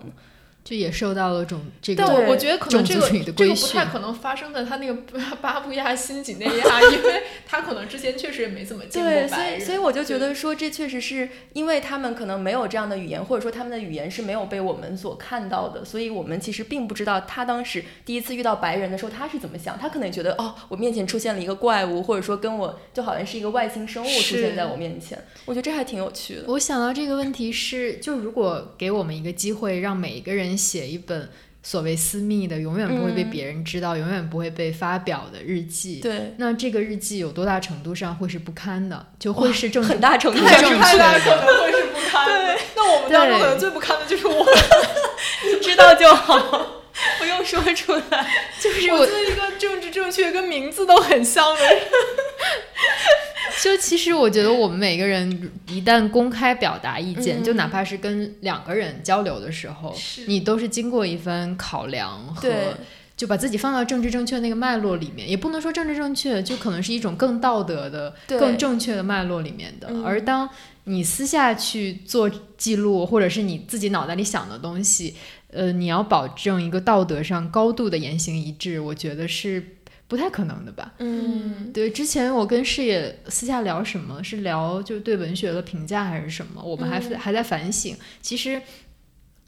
[0.64, 0.70] 呢？
[0.74, 26.44] 就也受到了种这个但我我觉得可能这个这个不太可能发生在他那个巴巴布亚新几内亚，因为他可能之前确实也没怎么见过对，所白人，以所以我就觉得说，这确实是因为他们可能没有这样的语言，或者说他们的语言是没有被我们所看到的，所以我们其实并不知道他当时第一次遇到白人的时候他是怎么想，他可能觉得哦，我面前出现了一个怪物，或者说跟我就好像是一个外星生物出现在我面前，我觉得这还挺有趣的。
[26.48, 31.30] 我想到这个问题是，就如果给我们一个机会，让每一个人人写一本
[31.64, 39.08] 所谓私密的、永远不会被嗯别人知道、永远不会被发表的日记，对，那这个日记有多大程度上会是不堪的？
[39.18, 41.20] 就会是正很大程度太上正确的。
[41.46, 42.60] 能会是不堪的。
[42.76, 44.46] 那我们当中可能最不堪的就是我。
[45.46, 46.84] 你知道就好，
[47.20, 48.28] 不用说出来。
[48.60, 51.78] 就是我我作为一个政治正确跟名字都很像的人，
[53.64, 59.96] 就其实我觉得我们每个人一旦公开表达意见，嗯就哪怕是跟两个人交流的时候，
[60.28, 62.52] 你都是经过一番考量和，
[63.16, 69.88] 就把自己放到政治正确那个脉络里面，也不能说政治正确，就可能是一种更道德的、更正确的脉络里面的。
[69.90, 70.50] 嗯而当
[70.84, 75.16] 你私下去做记录，或者是你自己脑袋里想的东西，
[75.54, 79.78] 呃，你要保证一个道德上高度的言行一致，我觉得是
[80.14, 80.94] 不太可能的吧。
[81.00, 86.62] 嗯对，之前我跟视野私下聊什么，是聊就是对文学的评价还是什么？
[86.62, 87.98] 我们还、嗯还在反省。
[88.22, 88.62] 其实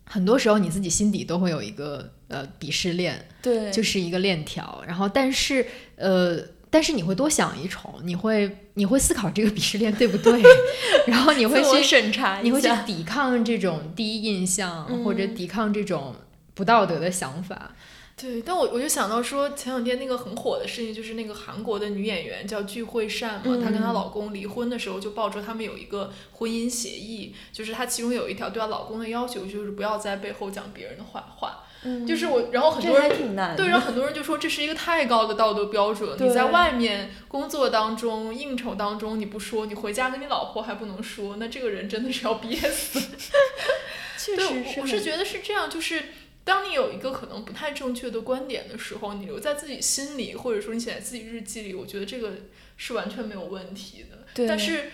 [0.05, 4.84] 很多时候你自己心底都会有一个呃鄙视链，对，就是一个链条。
[4.88, 5.63] 然后，但是
[5.97, 6.39] 呃，
[6.72, 10.41] 但是你会多想一重，你会你会思考这个鄙视链对不对，
[11.05, 16.16] 然后你会去审查你会去抵抗这种第一印象，或者嗯抵抗这种
[16.55, 17.76] 不道德的想法。
[18.18, 33.01] 对，但我我就想到说，前两天那个很火的事情，就是那个韩国的女演员叫具惠善嘛，她跟她嗯老公离婚的时候就爆出他们有一个婚姻协议，就是她其中有一条对她老公的要求就是不要在背后讲别人的坏话，嗯就是我，然后很多人。
[33.09, 33.53] 还挺难。
[33.53, 36.18] 对，然后很多人就说这是一个太高的道德标准。
[36.18, 42.99] 你在外面工作当中、应酬当中你不说，你回家跟你老婆还不能说，那这个人真的是要憋死。
[44.26, 46.01] 对，确实我我是觉得是这样，就是
[46.45, 52.31] 当你有一个可能不太正确的观点的时候，你留在自己心里，或者说你写在自己日记里，我觉得这个
[52.77, 54.25] 是完全没有问题的。
[54.33, 54.91] 对但是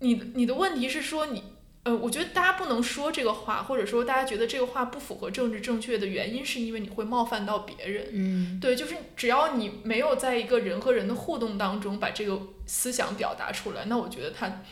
[0.00, 1.44] 你你的问题是说你。
[1.86, 8.06] 呃，我觉得大家不能说这个话，或者说大家觉得这个话不符合政治正确的原因，是因为你会冒犯到别人。
[8.10, 14.62] 嗯，对，就是只要你没有在一个人和人的互动当中把这个思想表达出来，那我觉得它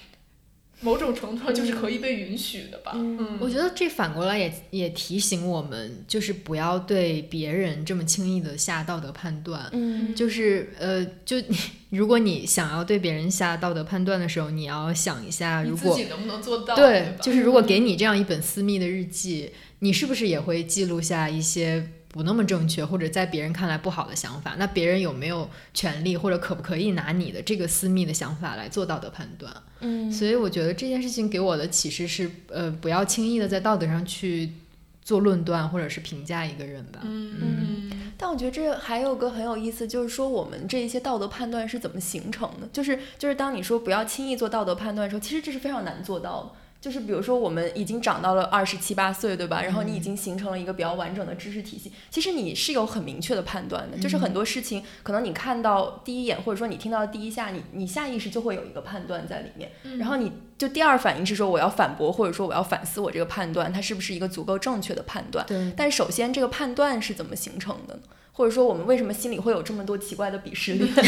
[0.83, 2.93] 某种程度上就是可以被允许的吧。
[2.95, 9.69] 嗯我觉得这反过来也也提醒我们，就是不要对别人这么轻易的下道德判断。
[9.73, 11.57] 嗯就是呃，就你
[11.91, 16.75] 如果你想要对别人下道德判断的时候，你要想一下，如果自己能不能做到？
[16.77, 24.55] 对，吧就是如果给你这样一本私密的日记，你是不是也会记录下一些不那么正确或者在别人看来不好的想法？
[24.59, 29.51] 那别人有没有权利或者可不可以拿你的这个私密的想法来做道德判断？
[29.81, 34.53] 嗯所以我觉得这件事情给我的启示是，呃，不要轻易的在道德上去
[35.03, 37.01] 做论断或者是评价一个人吧。
[37.03, 42.69] 嗯嗯但我觉得这还有个很有意思，就是说我们这一些道德判断是怎么形成的？
[42.73, 46.51] 就是就是当你说不要轻易做道德判断的时候，其实这是非常难做到的。
[46.83, 49.63] 就是比如说我们已经长到了二十七八岁，对吧？
[49.63, 53.97] 然后你已经形成了一个比较完整的知识体系，其实你是有很明确的判断的。
[53.99, 59.71] 就是很多事情，可能你看到第一眼，或者说你听到第一下，你你下意识就会有一个判断在里面。
[59.97, 65.47] 然后你就第二反应是说我要反驳，或者说我要反思我这个判断，它是不是一个足够正确的判断？
[65.47, 68.01] 对，但首先，这个判断是怎么形成的呢？
[68.33, 70.93] 或者说，我们为什么心里会有这么多奇怪的鄙视链？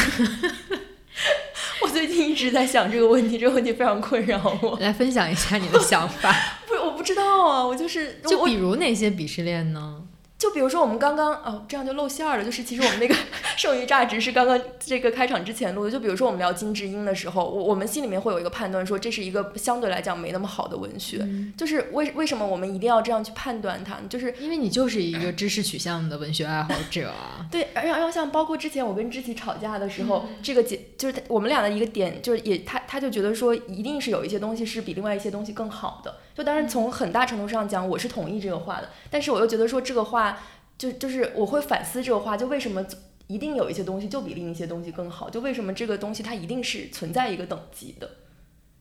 [1.82, 4.78] 我最近一直在想这个问题，这个问题非常困扰我。
[4.80, 6.34] 来分享一下你的想法。
[6.66, 10.03] 不，我不知道啊，我就是就比如哪些鄙视链呢？
[10.36, 12.44] 就比如说我们刚刚哦，这样就露馅儿了。
[12.44, 13.14] 就是其实我们那个
[13.56, 15.90] 剩余价值是刚刚这个开场之前录的。
[15.90, 21.26] 就比如说我们聊金智英的时候，我我们心里面会有一个判断，说这是一个相对来讲没那么好的文学。
[21.56, 23.96] 就是为为什么我们一定要这样去判断它？
[24.08, 27.46] 就是因为你就是一个知识取向的文学爱好者啊。
[27.50, 36.16] 对，然后然后像包括之前我跟知琪吵架的时候，这个姐就是我们俩的一个点，就是也他他就觉得说一定是有一些东西是比另外一些东西更好的。
[36.34, 40.42] 就当然从很大程度上讲，我是同意这个话的，但是我又觉得说这个话
[40.76, 42.84] 就就是我会反思这个话，就为什么
[43.28, 45.30] 一定有一些东西就比另一些东西更好？
[45.30, 48.10] 就为什么这个东西它一定是存在一个等级的？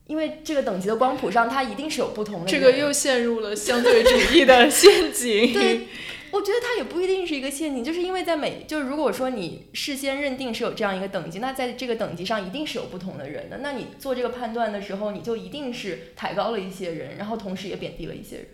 [0.06, 2.45] 因为这个等级的光谱上，它一定是有不同的。
[2.45, 5.54] 这个又陷入了相对主义的陷阱。
[5.54, 5.88] 对，
[6.34, 13.59] 我觉得它也不一定是一个陷阱，就是因为在每就是如果说你事先认定是有这样一个等级，那在这个等级上一定是有不同的人的。
[13.59, 18.47] 那你做这个判断的时候，你就一定是抬高了一些人，然后同时也贬低了一些人。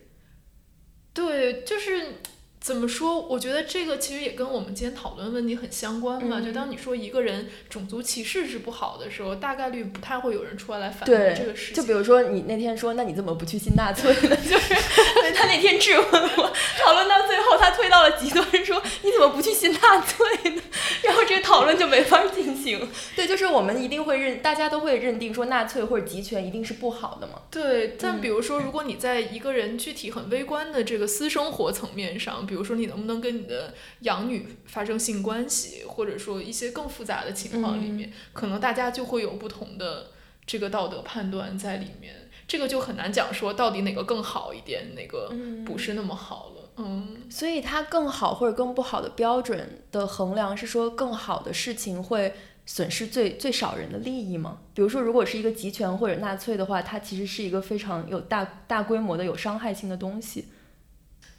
[1.14, 2.16] 对，就是
[2.62, 3.20] 怎么说？
[3.22, 6.40] 我觉得这个其实也跟我们今天讨论问题很相关嘛。
[6.40, 11.76] 嗯就当你说一个人种族歧视是不好的时候，大概率不太会有人出来来反驳对这个事情。
[11.76, 14.36] 就比如说你那天说，那你怎么不去新纳粹呢？
[14.44, 14.74] 就是
[15.22, 20.62] 对他那天质问我，讨论到最后，他推到了极端，说你怎么不去新纳粹呢？
[21.04, 22.88] 然后这个讨论就没法进行。
[23.16, 27.42] 对，就是我们一定会认，大家都会认定说纳粹或者集权一定是不好的嘛。
[27.50, 40.08] 对，但比如说，如果你在一个人具体很微观的这个私生活层面上，比如说你能不能跟你的养女发生性关系，或者说一些更复杂的情况里面，可能大家就会有不同的
[40.48, 42.16] 这个道德判断在里面。
[42.48, 45.32] 这个就很难讲说到底哪个更好一点，哪个
[45.64, 46.72] 不是那么好了。
[46.78, 52.34] 嗯，所以它更好或者更不好的标准的衡量是说更好的事情会
[52.66, 54.62] 损失最最少人的利益吗？
[54.74, 60.46] 比如说，如果是一个集权或者纳粹的话，它其实是一个非常有大大规模的有伤害性的东西。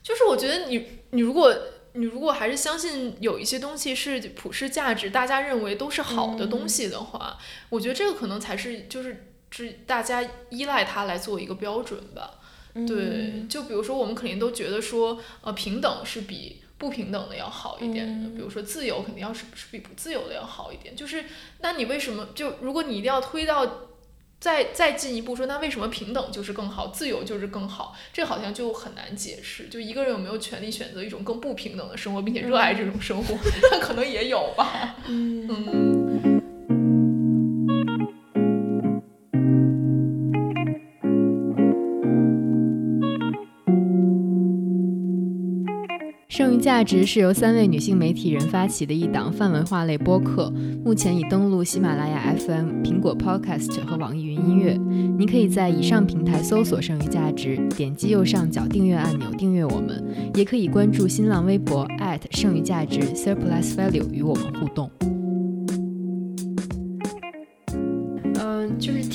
[0.02, 1.54] 就是我觉得你你如果
[1.92, 7.38] 你如果还是相信有一些东西是普世价值，大家认为都是好的东西的话，
[7.68, 9.26] 我觉得这个可能才是就是。
[9.52, 12.34] 是大家依赖它来做一个标准吧，
[12.86, 21.24] 对，就比如说我们肯定都觉得说，呃，平等是比不平等的要好一点的，比如说自由肯定要是是比不自由的要好一点，就是
[21.62, 23.88] 那你为什么就如果你一定要推到
[24.40, 27.94] 再再进一步说，那为什么平等就是更好，自由就是更好？
[28.12, 29.68] 这好像就很难解释。
[29.68, 33.36] 就一个人有没有权利选择一种更不平等的生活，并且热爱这种生活？
[33.70, 34.96] 他可能也有吧。
[35.06, 35.99] 嗯。
[46.40, 50.50] 剩余价值是由三位女性媒体人发起的一档泛文化类播客，
[50.82, 54.72] 目前已登录喜马拉雅 FM、苹果 Podcast 和网易云音乐。
[55.18, 60.02] 你可以在以上平台搜索“剩余价值”，点击右上角订阅按钮订阅我们，
[60.34, 61.86] 也可以关注新浪微博
[62.30, 64.90] 剩余价值 Surplus Value 与我们互动。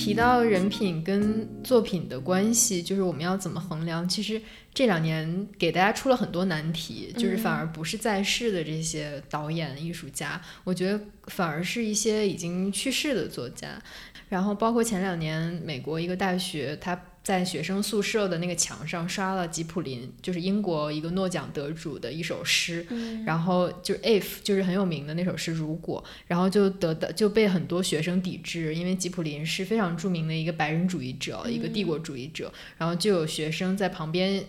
[0.06, 4.08] 提到人品跟作品的关系，就是我们要怎么衡量？
[4.08, 4.39] 其实。
[4.72, 13.82] 这两年给大家出了很多难题，就是反而不是在世的这些导演、艺术家，我觉得反而是一些已经去世的作家。
[14.28, 22.86] 然后包括前两年美国一个大学，他在学生宿舍的那个墙上刷了吉普林，就是英国一个诺奖得主的一首诗，
[23.26, 34.45] 然后就是 if 就是很有名的那首诗，如果，然后就得到就被很多学生抵制，因为吉普林是非常著名的一个白人主义者，一个帝国主义者，然后就有学生在旁边。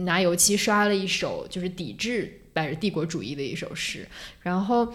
[0.00, 4.06] 拿油漆刷了一首，就是抵制白人帝国主义的一首诗。
[4.42, 4.92] 然后，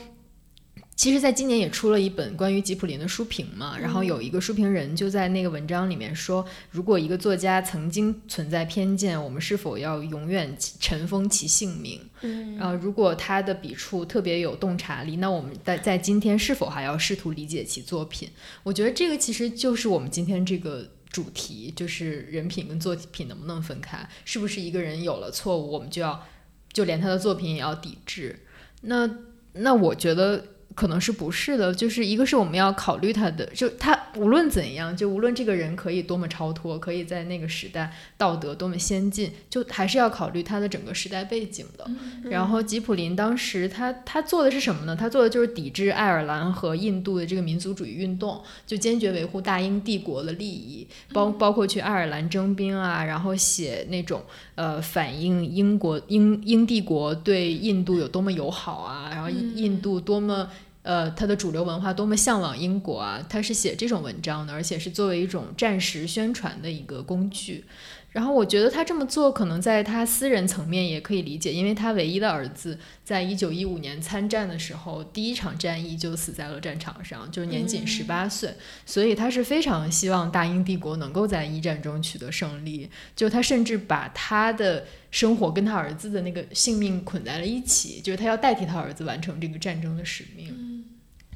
[1.02, 3.76] 其实，在今年也出了一本关于吉普林的书评嘛。
[3.76, 12.00] 然后有一个书评人就在那个文章里面说，如果一个作家曾经存在偏见，我们是否要永远尘封其姓名？
[12.22, 12.56] 嗯。
[12.56, 18.30] 然后，如果他的笔触特别有洞察力，那我们在在今天是否还要试图理解其作品？
[18.62, 20.88] 我觉得这个其实就是我们今天这个。
[21.10, 24.08] 主题就是人品跟作品能不能分开？
[24.24, 26.24] 是不是一个人有了错误，我们就要
[26.72, 28.46] 就连他的作品也要抵制？
[28.82, 29.10] 那
[29.54, 30.46] 那我觉得。
[30.76, 41.90] 可能是不是的，就是一个是我们要考虑他的，就他无论怎样，就无论这个人可以多么超脱，可以在那个时代道德多么先进，就还是要考虑他的整个时代背景的。
[42.30, 44.96] 然后吉普林当时他他做的是什么呢？
[44.96, 54.24] 他做的就是抵制爱尔兰和印度的这个民族主义运动，就坚决维护大英帝国的利益，包包括去爱尔兰征兵啊，然后写那种
[54.62, 60.48] 呃反映英国英英帝国对印度有多么友好啊，然后印度多么。
[60.84, 63.24] 呃，他的主流文化多么向往英国啊！
[63.30, 67.64] 他是写这种文章的，而且是作为一种战时宣传的一个工具。
[68.12, 78.54] 然后我觉得他这么做，可能在他私人层面也可以理解，因为他唯一的儿子在一九一五年参战的时候，第一场战役就死在了战场上，就年仅十八岁，
[78.86, 82.90] 所以他是非常希望大英帝国能够在一战中取得胜利。
[83.16, 90.84] 就他甚至把他的生活跟他儿子的那个性命捆在了一起，就是他要代替他儿子完成这个战争的使命。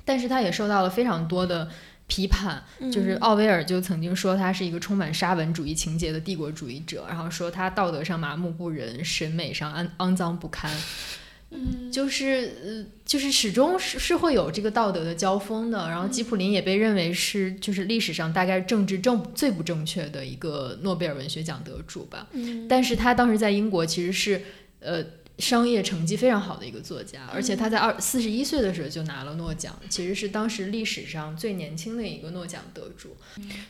[0.04, 1.70] 但是他也受到了非常多的。
[2.08, 10.72] 批判就是奥威尔就曾经说他是一个充满沙文主义情节的帝国主义者，然后说他道德上麻木不仁，审美上肮肮脏不堪，
[11.50, 15.90] 嗯，就是呃，就是始终是是会有这个道德的交锋的。
[15.90, 24.42] 然后吉普林也被认为是就是历史上大概政治正最不正确的一个诺贝尔文学奖得主吧，嗯，但是他当时在英国其实是
[24.80, 25.04] 呃。
[25.38, 33.18] 商业成绩非常好的一个作家，而且他在二四十一岁的时候就拿了诺奖，其实是当时历史上最年轻的一个诺奖得主。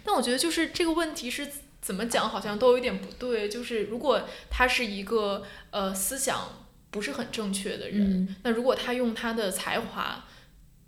[0.03, 1.47] 但我觉得就是这个问题是
[1.81, 3.49] 怎么讲，好像都有点不对。
[3.49, 10.25] 就是如果他是一个呃思想不是很正确的人，那如果他用他的才华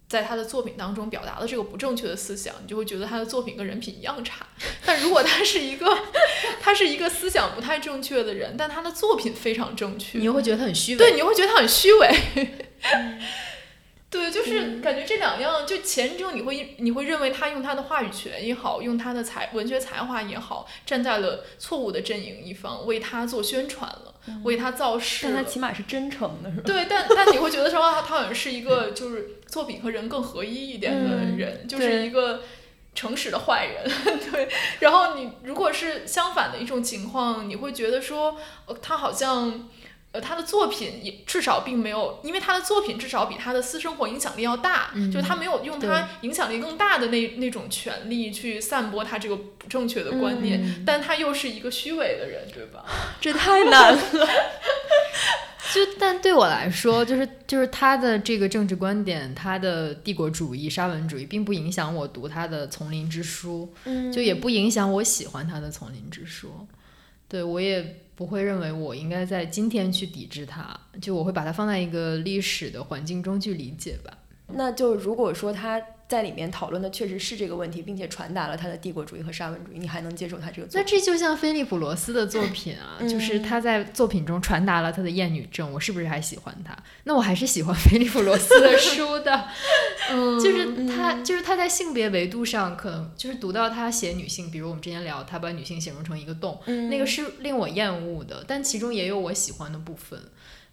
[0.10, 4.48] 在他的作品当中表达了这个不正确的思想，你就会觉得他的作品跟人品一样差。
[4.86, 5.86] 但如果他是一个，
[6.62, 10.98] 他是一个思想不太正确的人，但他的作品非常正确，你又会觉得他很虚伪。
[10.98, 12.16] 对，你会觉得他很虚伪。
[14.10, 24.14] 对，就是感觉这两样，就前者你会你会认为他用他的话语权也好，用他的才文学才华也好，站在了错误的阵营一方，为他做宣传了，
[24.46, 25.26] 为他造势。
[25.28, 26.64] 但他起码是真诚的，是吧？
[26.66, 32.44] 对，但但你会觉得说他他好像是一个就是作品和人更合一一点的人，就是一个
[32.96, 33.92] 诚实的坏人。
[34.32, 34.48] 对，
[34.80, 38.38] 然后你如果是相反的一种情况，你会觉得说
[38.82, 39.68] 他好像。
[40.18, 52.84] 呃，他的作品也至少并没有，因为他的作品至少比他的私生活影响力要大，就是他没有用他影响力更大的那那种权利去散播他这个不正确的观念，但他又是一个虚伪的人，对吧？
[53.22, 54.28] 这太难了。
[55.74, 63.72] 就但对我来说，就是就是他的这个政治观点，他的帝国主义、沙文主义，并不影响我读他的《丛林之书》，
[64.12, 66.48] 就也不影响我喜欢他的《丛林之书》。
[67.28, 68.02] 对我也。
[68.18, 74.12] 不会认为我应该在今天去抵制它，就我会把它放在一个历史的环境中去理解吧。
[74.48, 75.82] 那就如果说它。
[76.08, 80.68] 在里面讨论的确实是这个问题，并且传达了他的帝国主义和沙文主义，你还能接受他这个？
[80.74, 86.78] 那这就像菲利普罗斯的作品啊，就是他在作品中传达了他的厌女症，我是不是还喜欢他？
[87.04, 89.48] 那我还是喜欢菲利普罗斯的书的，
[90.10, 100.18] 嗯，就是他，就是他在性别维度上，可能就是读到他写女性，比如我们之前聊，他把女性形容成一个洞，那个是令我厌恶的，但其中也有我喜欢的部分。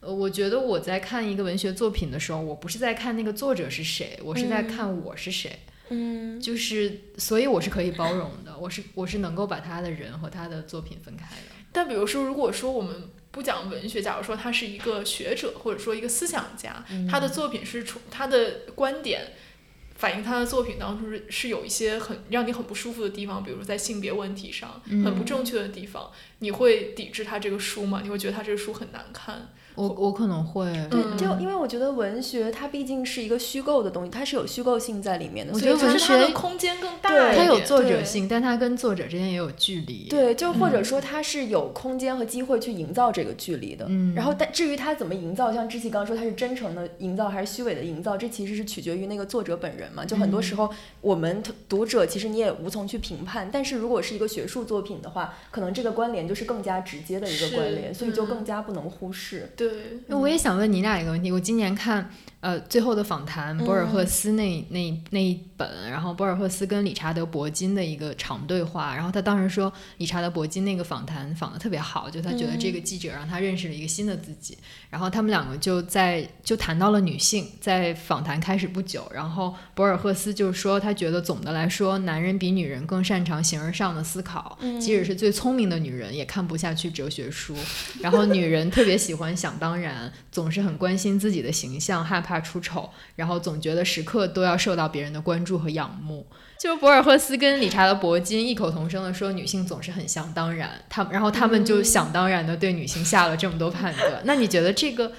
[0.04, 5.60] 呃，我觉得我在看一个文学作品的时候，我不是在看那个作者是谁，我是在看我是谁。
[5.88, 11.42] 嗯，就是所以我是可以包容的，我是我是能够把他的人和他的作品分开的。
[11.72, 19.32] 但比如说，如果说我们不讲文学，假如说他是一个学者或者说一个思想家，他的作品是从他的观点
[19.94, 28.00] 反映他的作品当中是是有一些很让你很不舒服的地方，比如说在性别问题上很不正确的地方，你会抵制他这个书吗？
[28.02, 29.50] 你会觉得他这个书很难看？
[29.74, 35.52] 我我可能会，对，就因为我觉得文学它毕竟是一个虚构的东西，它是有虚构性在里面的。
[35.52, 40.06] 我觉得文学的空间更大，它有作者性，但它跟作者之间也有距离。
[40.08, 43.86] 对，就或者说它是有空间和机会去营造这个距离的。
[43.88, 44.14] 嗯。
[44.14, 50.04] 然后，但至于它怎么营造，像知琪刚刚说，它是真诚的营造还是虚伪的营造，这其实是取决于那个作者本人嘛。
[50.04, 50.70] 就很多时候，
[51.00, 53.48] 我们读者其实你也无从去评判。
[53.52, 59.50] 但是如果是一个学术作品的话，可能这个关联就是更加直接的一个关联，所以就更加不能忽视。
[59.56, 60.38] 对，对那我也。
[60.44, 62.10] 想问你俩一个问题，我今年看
[62.44, 74.58] 呃最后的访谈，博尔赫斯那那那一本，然后博尔赫斯跟理查德·伯金的一个长对话，然后他当时说理查德·伯金那个访谈访的特别好，就他觉得这个记者让他认识了一个新的自己，
[74.90, 87.56] 然后他们两个就在就谈到了女性，在访谈开始不久，然后博尔赫斯就说他觉得总的来说，男人比女人更擅长形而上的思考，即使是最聪明的女人也看不下去哲学书，
[88.02, 90.12] 然后女人特别喜欢想当然。
[90.30, 96.26] 总是很关心自己的形象，害怕出丑，然后总觉得时刻都要受到别人的关注和仰慕。
[96.58, 104.22] 就博尔赫斯跟理查德·伯金异口同声的说，女性总是很想当然，他然后他们就想当然的对女性下了这么多判断。
[104.24, 105.12] 那你觉得这个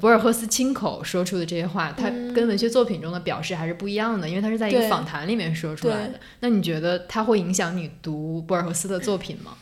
[0.00, 6.20] 博尔赫斯亲口说出的这些话，他跟文学作品中的表示还是不一样的，因为他是在一个访谈里面说出来的。
[6.40, 9.56] 那你觉得他会影响你读博尔赫斯的作品吗？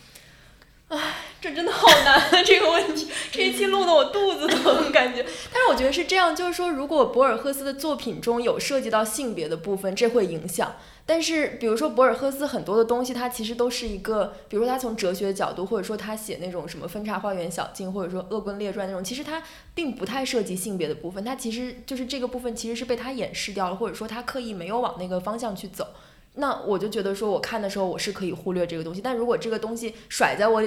[0.89, 0.99] 唉。
[1.45, 2.29] 这真的好难啊！
[2.43, 5.23] 这个问题，这一期录的我肚子疼，感觉。
[5.53, 10.75] 但是我觉得是这样，就是说，如果博尔赫斯的作品中有涉及到性别的部分，这会影响。
[11.05, 19.43] 但是，比如说博尔赫斯很多的东西，它其实都是一个，比如说他从哲学角度，或者说他写那种什么《分叉花园小径》，或者说《恶棍列传》那种，其实他
[19.75, 21.23] 并不太涉及性别的部分。
[21.23, 25.89] 他其实就是这个部分，其实是被他掩饰掉了，或者说他刻意没有往那个方向去走。
[26.37, 29.03] 那我就觉得说，我看的时候我是可以忽略这个东西。
[29.03, 30.67] 但如果这个东西甩在我。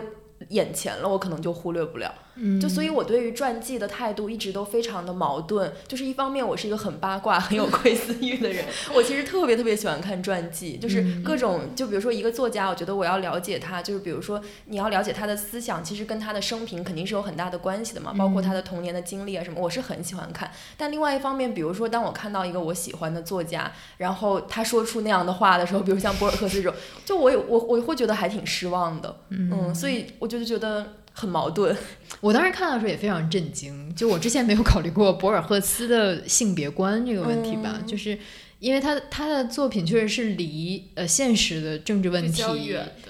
[0.49, 2.13] 眼前了，我可能就忽略不了。
[2.61, 5.71] 就所以，我对于传记的态度一直都非常的矛盾。
[5.88, 20.51] 就是一方面，我是一个很八卦、很有窥私欲的人，我其实特别特别喜欢看传记，就是各种，就比如说一个作家，我觉得我要了解他，就是比如说你要了解他的思想，其实跟他的生平肯定是有很大的关系的嘛，包括他的童年的经历啊什么，我是很喜欢看。
[20.77, 26.73] 但另外一方面，比如说当我看到一个我喜欢的作家，然后他说出那样的话的时候，比如像博尔赫斯这种，
[27.03, 29.17] 就我有我我会觉得还挺失望的。
[29.29, 30.93] 嗯，所以我就觉得。
[31.20, 31.76] 很矛盾，
[32.22, 33.91] 我当时看到的时候也非常震惊。
[33.95, 38.15] 就我之前没有考虑过博尔赫斯的性别观这个问题吧，就是
[38.59, 42.43] 因为他他的作品确实是离呃现实的政治问题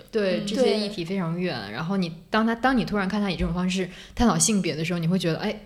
[0.10, 1.74] 对这些议题非常远。
[1.74, 5.60] 然后你当他当你突然看他以这种方式探讨性别的时候，你会觉得哎。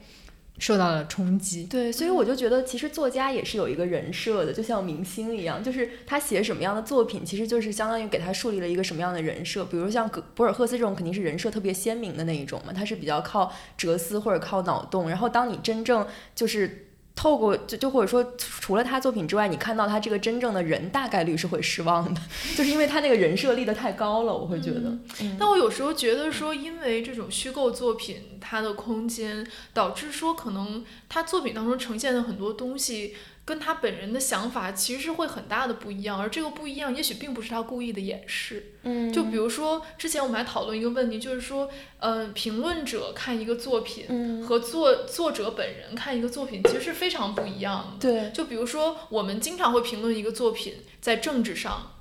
[0.62, 1.64] 受到了冲击。
[1.64, 9.66] 对，所以我就觉得，其实作家也是有一个人设的，就像明星一样，就是他写什么样的作品，其实就是相当于给他树立了一个什么样的人设。
[9.66, 15.10] 比如像格博尔赫斯这种，肯定是人设特别鲜明的那一种嘛，他是比较靠哲思或者靠脑洞。
[15.10, 16.06] 然后当你真正
[16.36, 22.22] 就是透过就就或者说除了他作品之外，你看到他这个真正的人，大概率是会失望的，
[22.56, 24.90] 就是因为他那个人设立的太高了，我会觉得。
[25.20, 33.16] 嗯但我有时候觉得说，因为这种虚构作品，它的空间导致说，可能他作品当中呈现的很多东西，
[33.52, 38.78] 跟他本人的想法其实是会很大的不一样，而这个不一样，也许并不是他故意的掩饰。
[38.84, 48.10] 嗯就比如说，之前我们还讨论一个问题，就是说，呃，评论者看一个作品嗯，和作作者本人看一个作品，其实是非常不一样的。
[48.10, 51.92] 对，就比如说，我们经常会评论一个作品在政治上，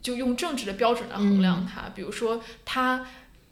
[0.00, 1.88] 就用政治的标准来衡量它。
[1.92, 3.04] 比如说，它，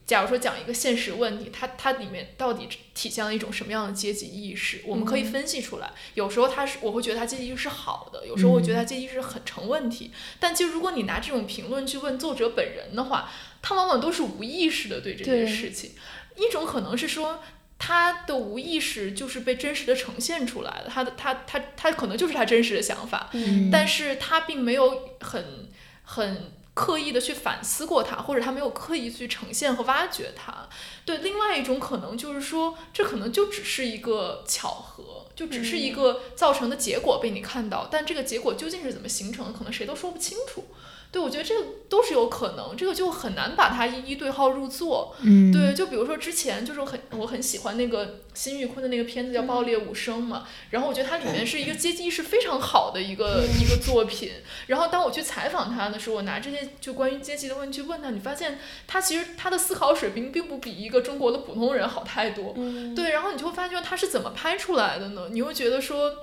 [0.09, 5.91] 假如说讲一个现实问题，它它里面到底体现了一种什么样的阶级意识，我们可以分析出来。
[6.15, 10.11] 有时候它是，我会觉得它阶级意识是好的，有时候我觉得它阶级意识很成问题。
[10.41, 13.31] 但其实如果你拿这种评论去问作者本人的话，
[13.61, 15.93] 他往往都是无意识的对这件事情。
[16.37, 17.41] 一种可能是说。
[17.81, 25.69] 他的无意识就是被真实的呈现出来的，他的他他他可能就是他真实的想法，嗯但是他并没有很
[26.03, 30.69] 很刻意的去反思过它，或者他没有刻意去呈现和挖掘它。
[31.05, 40.67] 对，另外一种可能就是说，这可能就只是一个巧合，就只是一个造成的结果被你看到，但这个结果究竟是怎么形成的，可能谁都说不清楚。
[41.11, 45.17] 对，我觉得这个都是有可能，这个就很难把它一一对号入座。
[45.23, 54.33] 嗯，对，就比如说之前就是我很我很喜欢那个辛玉坤的那个片子叫《爆裂无声》嘛，然后我觉得它里面是一个阶级意识非常好的一个一个作品。
[54.67, 62.53] 然后当我去采访他的时候，我拿这些就关于阶级的问题去问他，你发现他其实他的思考水平并不比一个中国的普通人好太多。
[62.57, 65.29] 嗯对，然后你就会发现他是怎么拍出来的呢？
[65.31, 66.17] 你会觉得说。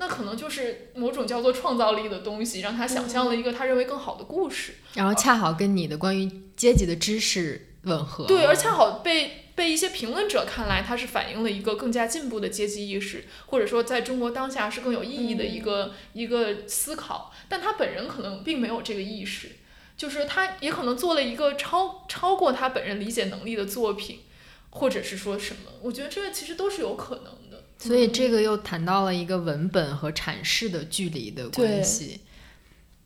[0.00, 4.76] 那可能就是某种叫做创造力的东西，让他想象了一个他认为更好的故事。
[4.94, 6.26] 然后恰好跟你的关于
[6.56, 8.24] 阶级的知识吻合。
[8.24, 17.30] 对，而恰好被被一些评论者看来，它是反映了一个更加进步的阶级意识，或者说在中国当下是更有意义的一个、一个思考。
[17.50, 19.48] 但他本人可能并没有这个意识，
[19.98, 24.20] 就是他也可能做了一个超超过他本人理解能力的作品，
[24.70, 25.70] 或者是说什么。
[25.82, 27.49] 我觉得这个其实都是有可能的。
[27.80, 32.20] 所以这个又谈到了一个文本和阐释的距离的关系。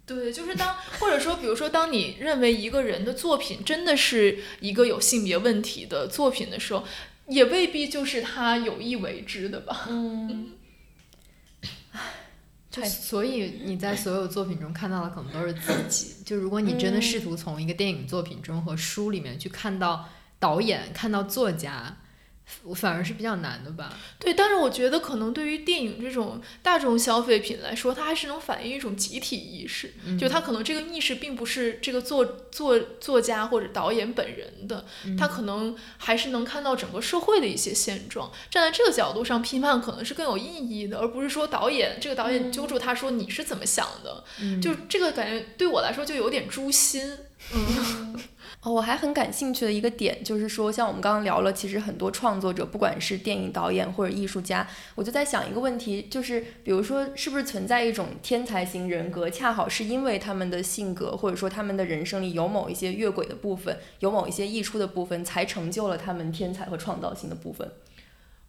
[0.05, 6.85] 对，就是当或者说，比如说，当你认为一个人的作品真的是一个有性别问题的作品的时候，
[7.27, 9.87] 也未必就是他有意为之的吧。
[9.89, 10.53] 嗯，
[12.70, 16.16] 就太所以你在所有作品中看到的可能都是自己。
[16.22, 22.03] 就如果你真的试图从一个电影作品中和书里面去看到导演、看到作家，我
[22.74, 23.92] 反而是比较难的吧。
[24.18, 34.84] 对，但是我觉得可能对于电影这种大众消费品来说，它还是能反映一种集体意识，就它可能这个意识并不是这个作作作家或者导演本人的，
[35.18, 38.30] 他可能还是能看到整个社会的一些现状。
[38.51, 44.24] 站在这个角度上批判，可能是更有意义的，而不是说导演这个导演揪住他说你是怎么想的，
[44.61, 47.18] 就这个感觉对我来说就有点诛心。
[47.53, 48.18] 嗯，
[48.65, 67.71] 哦，我还很感兴趣的一个点就是说，像我们刚刚聊了，其实很多创作者，不管是电影导演或者艺术家，我就在想一个问题，就是比如说，是不是存在一种天才型人格，恰好是因为他们的性格或者说他们的人生里有某一些越轨的部分，有某一些溢出的部分，才成就了他们天才和创造性的部分。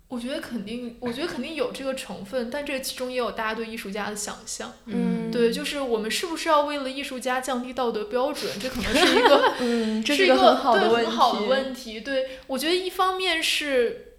[0.07, 4.71] 我觉得肯定，我觉得肯定有这个成分，但这其中也有大家对艺术家的想象。
[4.85, 8.51] 嗯对，就是我们是不是要为了艺术家降低道德标准？
[8.61, 11.05] 这可能是一个， 嗯，这是一个很好的对。
[11.05, 12.01] 很好的问题。
[12.01, 14.14] 对，我觉得一方面是，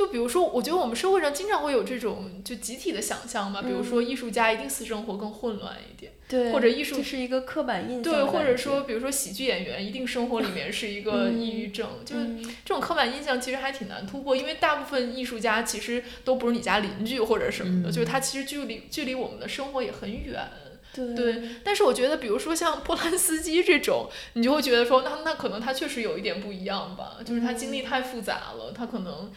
[0.00, 12.74] 就比如说，我觉得我们社会上经常会有这种就集体的想象吧，比如说艺术家一定私生活更混乱一点，对，或者艺术这是一个刻板印象对，或者说比如说喜剧演员一定生活里面是一个抑郁症，就是嗯这。
[12.74, 20.48] 种刻板印象其实还挺难突破，因为大部分艺术家其实都不是你家邻居或者什么的，嗯就是他其实距离距离我们的生活也很远。
[20.94, 21.14] 对。
[21.14, 29.30] 对，但是我觉得，比如说像波兰斯基这种，你就会觉得说，那那可能他确实有一点不一样吧，就是他经历太复杂了，他可能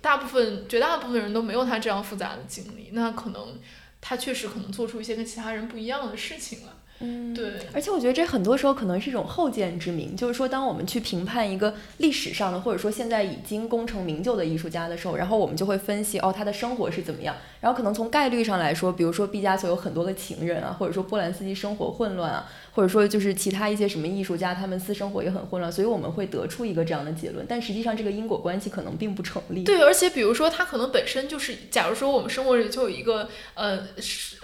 [0.00, 3.58] 大部分绝大部分人都没有他这样复杂的经历，那可能
[4.00, 6.74] 他确实可能做出一些跟其他人不一样的事情了。
[7.00, 17.36] 嗯，对，而且我觉得这很多时候可能是一种后见之明，就是说，当我们去评判一个历史上的，或者说现在已经功成名就的艺术家的时候，然后我们就会分析哦，他的生活是怎么样。
[17.60, 27.44] 然后可能从概率上来说，比如说毕加索有很多个情人啊，或者说波兰斯基生活混乱啊，或或者说就是其他一些什么艺术家，他们私生活也很混乱，所以我们会得出一个这样的结论。
[27.48, 29.64] 但实际上这个因果关系可能并不成立。
[29.64, 33.80] 对，而且比如说他可能本身就是，假如说我们生活里就有一个呃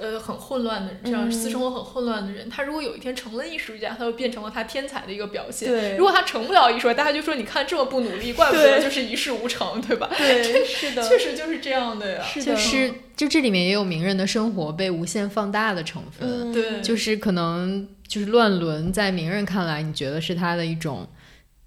[0.00, 5.68] 呃很混乱的这样私生活很混乱的人，他如果有一天成了艺术家，他就变成了他天才的一个表现。
[5.68, 10.10] 对，如果他成不了艺术家，大家就说你看这么不努力，怪不得就是一事无成，对吧？
[10.18, 12.24] 对， 是的，确实就是这样的呀。
[12.34, 16.52] 就是就这里面也有名人的生活被无限放大的成分。
[16.52, 21.08] 对，就是可能就是乱伦，在名人看来，你觉得是他的一种。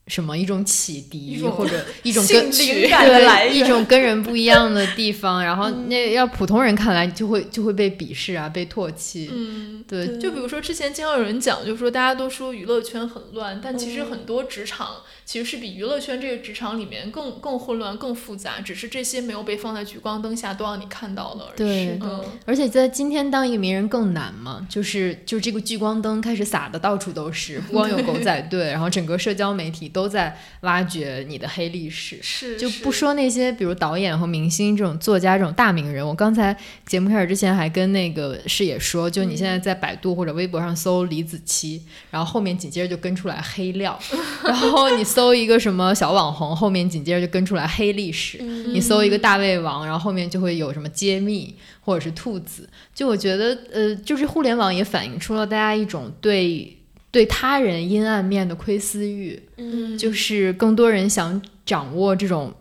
[0.10, 9.30] 什么一种启迪，或者一种跟对一种跟人不一样的地方，然后 那要普通人看来就会就会被鄙视啊，被唾弃。
[9.30, 10.18] 嗯，对。
[10.18, 14.88] 就比如说之前经常有人讲，就是说大家都说娱乐圈很乱，但其实很多职场
[15.28, 21.52] 其实是比娱乐圈这个职场里面更更混乱、更复杂，只是这些没有被放在聚光灯下，都让你看到了。
[21.56, 22.24] 对，嗯。
[22.46, 29.92] 而且在今天当一个名人更难嘛，就是就这个聚光灯开始撒的到处都是，不光有狗仔队，然后整个社交媒体。
[29.98, 36.06] 都在挖掘你的黑历史，是就不说那些，比如导演和明星这种作家这种大名人。
[36.06, 36.56] 我刚才
[36.86, 44.00] 节目开始之前还跟那个视野说，就你现在在百度或者微博上搜李子柒，然后后面紧接着就跟出来黑料，
[44.44, 48.38] 然后你搜一个什么小网红，后面紧接着就跟出来黑历史。
[48.68, 52.70] 你搜一个大胃王，然后后面就会有什么揭秘或者是兔子。
[52.94, 56.76] 就我觉得，呃，就是互联网也反映出了大家一种对。
[57.10, 62.54] 对他人阴暗面的窥私欲，嗯，就是更多人想掌握这种。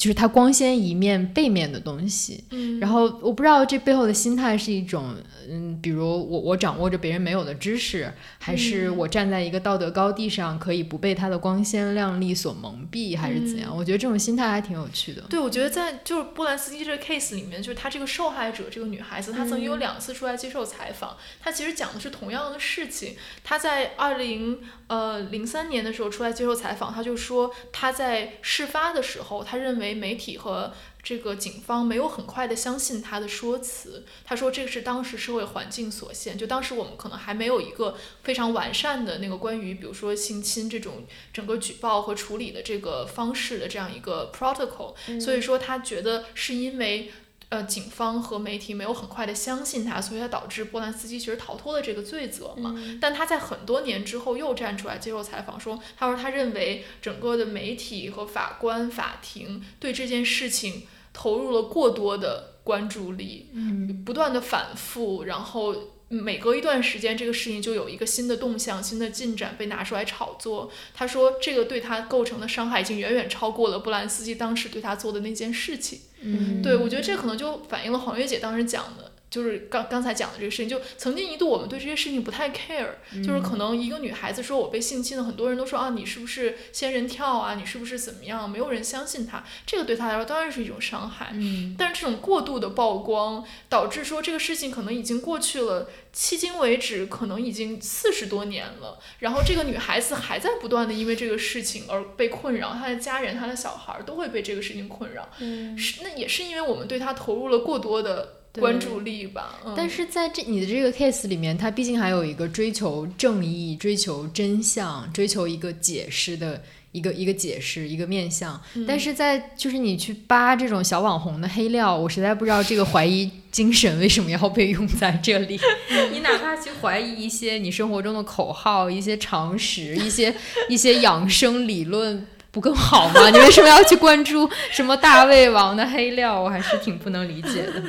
[0.00, 5.14] 就是他光鲜一面背面的东西，嗯，然后我不知道这背后的心态是一种，
[5.46, 13.76] 嗯，比如我我掌握着别人没有的知识，还是我站在一个道德高地上可以不被他的光鲜亮丽所蒙蔽，还是怎样？
[13.76, 15.20] 我觉得这种心态还挺有趣的。
[15.28, 23.16] 对，我觉得在就是波兰斯基这个 case 里面，就是他这个受害者这个女孩子，她曾经有两次出来接受采访，她其实讲的是同样的事情。
[23.44, 24.60] 她在二零
[24.90, 30.00] 呃零三年的时候出来接受采访，他就说他在事发的时候，他认为。
[30.00, 30.72] 媒体和
[31.02, 34.06] 这个警方没有很快的相信他的说辞。
[34.24, 44.94] 他说这个是当时社会环境所限，就当时我们可能还没有一个非常完善的那个关于比如说性侵这种整个举报和处理的这个方式的这样一个 protocol。
[45.20, 47.12] 所以说他觉得是因为。
[47.50, 52.74] 呃，警方和媒体没有很快的相信他，所以他导致波兰斯基其实逃脱了这个罪责嘛。
[53.00, 65.76] 但他在很多年之后又站出来接受采访，说他说他认为整个的媒体和法官、法庭对这件事情投入了过多的关注力，嗯不断的反复，然后。
[66.12, 70.68] 每隔一段时间，这个事情就有一个新的动向、新的进展被拿出来炒作。
[70.92, 76.00] 他说，这个对他构成的伤害已经远远超过了布兰斯基当时对他做的那件事情。
[76.22, 79.09] 嗯，对我觉得这可能就反映了黄月姐当时讲的。
[79.30, 82.88] 就是刚刚才讲的这个事情，就曾经一度我们对这些事情不太 care，
[83.24, 88.50] 就是可能一个女孩子说我被性侵了，很多人都说啊你是不是仙人跳啊，你是不是怎么样？
[88.50, 91.30] 没有人相信她，这个对她来说当然是一种伤害。
[91.32, 105.28] 嗯，但是这种过度的曝光，导致说这个事情可能已经过去了，迄今为止可能已经四十多年了，然后这个女孩子还在不断的因为这个事情而被困扰，她的家人、她的小孩都会被这个事情困扰。
[105.38, 108.39] 嗯，是那也是因为我们对她投入了过多的。
[108.58, 118.60] 关注力吧，但是在这你的这个 case 里面，他毕竟还有一个追求正义、追求真相、追求一个解释的一个一个解释一个面相。
[118.88, 125.60] 但是在就是你去扒这种小网红的黑料，我实在不知道这个怀疑精神为什么要被用在这里。
[126.10, 130.34] 你哪怕去怀疑一些你生活中的口号、一些常识、一些
[130.68, 133.30] 一些养生理论，不更好吗？
[133.30, 136.40] 你为什么要去关注什么大胃王的黑料？
[136.42, 137.82] 我还是挺不能理解的。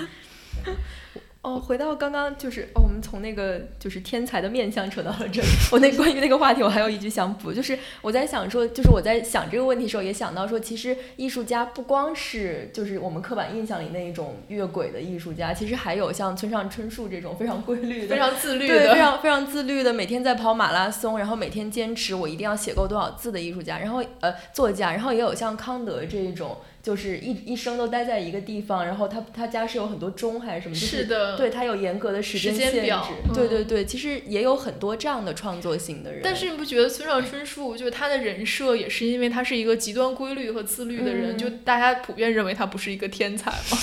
[1.41, 5.47] 哦，回到刚刚就是哦，们从那个就是天才的面相扯到了这里。
[5.71, 26.57] 我那关于那个话题，我还有一句想补，就是我在想说，就是我在想这个问题的时候，也想到说，其实艺术家不光是就是我们刻板印象里那一种越轨的艺术家，其实还有像村上春树这种非常规律的、 非常自律的、非常非常自律的，每天在跑马拉松，然后每天坚持我一定要写够多少字的艺术家，然后呃作家，然后也有像康德这种。
[26.81, 30.73] 就是一一生都待在一个地方，然后他他家是有很多钟还是什么？
[30.73, 32.90] 就是的，对他有严格的时间限制。
[33.33, 36.21] 对对对，其实也有很多这样的创作型的人。
[36.23, 43.77] 但是你不觉得村上春树就是他的人设也是因为他是一个极端规律和自律的人，就大家普遍认为他不是一个天才吗？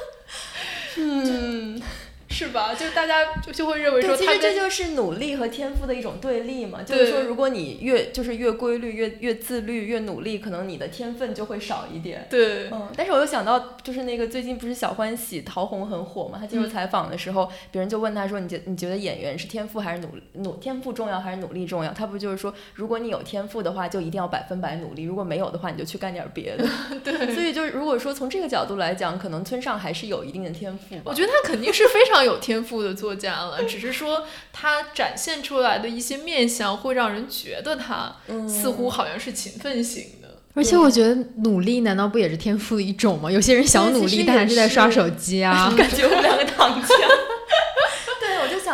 [0.98, 1.82] 嗯。
[2.34, 2.74] 是吧？
[2.74, 6.82] 就是大家就就会认为说，其实这就是努力和天赋的一种对立嘛。
[6.82, 12.26] 就是说，如果你越就是越规律、越越自律、越努力，可能你的天分就会少一点。
[12.28, 12.88] 对，嗯。
[12.96, 16.38] 但是我又想到，就是那个最近不是小欢喜陶虹很火嘛？
[16.40, 20.08] 他接受采访的时候，别人就问他说：“你觉你觉得演员是天赋还是努
[20.42, 26.66] 努天赋重要还是努力重要？”他不就是说，如果你有天赋的话，就一定要百分百努力；如果没有的话，你就去干点别的。
[27.04, 27.32] 对。
[27.34, 31.02] 所以就是如果说从这个角度来讲，可能村上还是有一定的天赋吧。
[31.06, 38.16] 我觉得他肯定是非常有天赋的作家了，只是说他展现出来的一些面相会让人觉得他
[38.48, 40.28] 似乎好像是勤奋型的。
[40.54, 43.30] 而且我觉得努力难道不也是天赋的一种吗？
[43.30, 45.72] 有些人想努力，但还是在刷手机啊。
[45.76, 46.88] 感觉我们两个躺枪。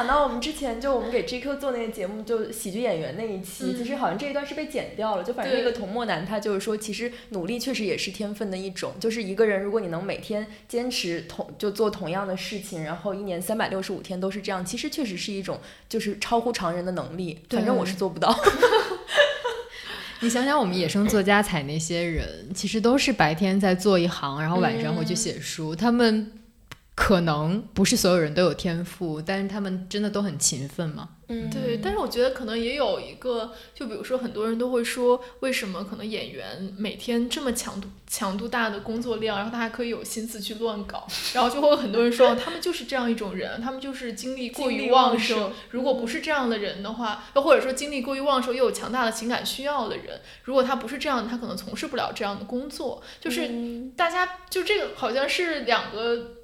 [0.00, 5.22] 想到我们之前就我们给 GQ 做那个节目，就喜剧演员那一期，其实好像这一段是被剪掉了。
[5.22, 8.94] 就反正那个童墨男他就是说，其实努力确实也是天分的一种。
[8.98, 17.38] 就是一个人，如果你能每天坚持同就做同样的事情，然后一年三百六十五天都是这样，其实确实是一种就是超乎常人的能力。
[17.50, 18.34] 反正我是做不到。
[20.20, 26.32] 你想想，我们野生作家采那些人，其实都是白天在做一行，然后晚上回去写书，他们。
[27.00, 31.08] 可能不是所有人都有天赋，但是他们真的都很勤奋吗？
[31.28, 31.78] 嗯，对。
[31.82, 45.50] 但是我觉得可能也有一个，就比如说很多人都会说，为什么可能演员每天这么强度强度大的工作量，然后他还可以有心思去乱搞， 然后就会有很多人说，他们就是这样一种人，他们就是精力过于旺盛。
[45.70, 53.02] 如果不是这样的人的话，又或者说精力过于旺盛又有强大的情感需要的人，如果他不是这样，他可能从事不了这样的工作。
[53.18, 53.50] 就是
[53.96, 56.36] 大家就这个好像是两个。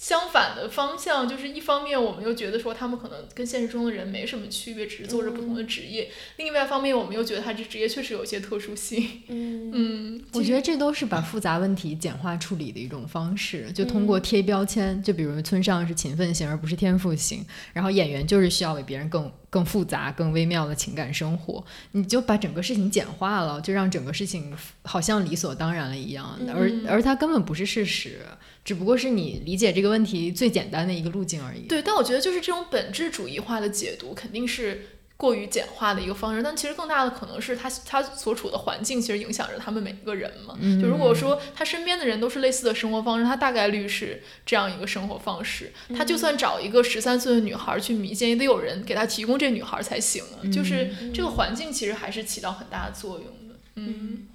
[0.00, 6.06] 相反的方向就是，一方面我们又觉得说他们可能跟现实中的人没什么区别，只是做着不同的职业；
[6.38, 9.06] 另外一方面，我们又觉得他这职业确实有一些特殊性。
[9.28, 9.70] 嗯。
[9.74, 17.44] 嗯，我觉得这都是把复杂问题简化处理的一种方式，就通过贴标签，就比如村上是勤奋型而不是天赋型，
[17.74, 28.20] 然后演员就是需要比别人更更复杂、更微妙的情感生活，你就把整个事情简化了，就让整个事情好像理所当然了一样，而而它根本不是事实。
[28.62, 31.62] 只不过是你理解这个问题最简单的一个路径而已。
[31.62, 34.86] 对，但我觉得就是这种本质主义化的解读肯定是
[35.20, 36.42] 过于简化的一个方式。
[36.42, 40.56] 但其实更大的可能是他他所处的环境其实影响着他们每一个人嘛。
[40.80, 45.72] 就如果说他身边的人都是类似的生活方式，他大概率是这样一个生活方式。
[45.94, 50.40] 他就算找一个十三岁的女孩去迷奸，也得有人给他提供这女孩才行啊。
[50.50, 53.54] 就是这个环境其实还是起到很大的作用的。
[53.74, 54.26] 嗯，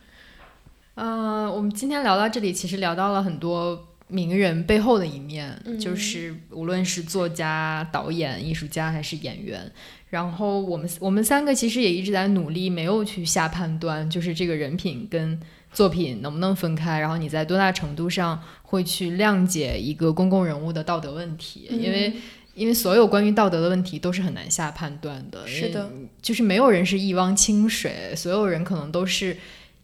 [0.93, 3.87] 呃，我们今天聊到这里，其实聊到了很多。
[4.07, 9.71] 名人背后的一面，就是无论是作家、导演、艺术家还是演员，
[10.11, 15.39] 然后我们我们三个其实也一直在努力，没有去下判断，就是这个人品跟
[15.73, 22.13] 作品能不能分开，然后你在多大程度上会去谅解一个公共人物的道德问题，因为
[22.53, 25.91] 因为所有关于道德的问题都是很难下判断的，是的，
[26.21, 29.35] 就是没有人是一汪清水，所有人可能都是。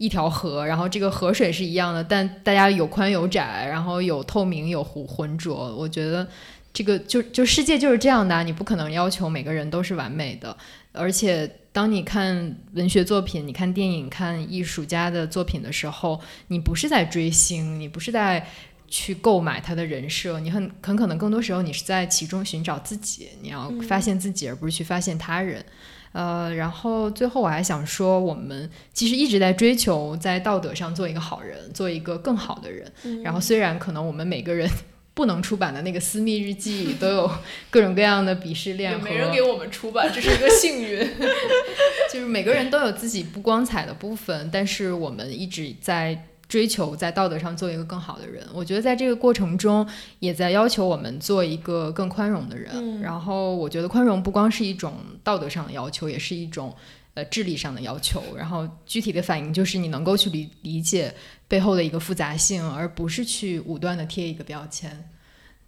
[0.01, 5.75] 一条河，然后这个河水是一样的，但大家有宽有窄，然后有透明有浑浑浊。
[5.75, 6.27] 我觉得
[6.73, 10.57] 这个就就世界就是这样的，你不可能要求每个人都是完美的。
[10.91, 18.47] 而且当你看文学作品、你看电影、看艺术家的作品的时候，你不是在追星，你不是在
[18.87, 25.63] 去购买他的人设，你很很可能更多时候你是在其中寻找自己，你要发现自己，而不是去发现他人。
[26.11, 32.91] 呃，然后最后我还想说，我们其实一直在追求在道德上做一个好人，做一个更好的人。
[33.23, 34.69] 然后虽然可能我们每个人
[35.13, 37.31] 不能出版的那个私密日记都有
[37.69, 40.99] 各种各样的鄙视链，没人给我们出版，这是一个幸运。
[42.11, 46.27] 就是每个人都有自己不光彩的部分，但是我们一直在。
[46.51, 49.87] 追求在道德上做一个更好的人，我觉得在这个过程中，
[50.19, 52.99] 也在要求我们做一个更宽容的人。
[52.99, 56.75] 然后，我觉得宽容不光是一种道德上的要求，也是一种
[57.13, 58.21] 呃智力上的要求。
[58.35, 61.15] 然后，具体的反应就是你能够去理理解
[61.47, 65.09] 背后的一个复杂性，而不是去武断的贴一个标签。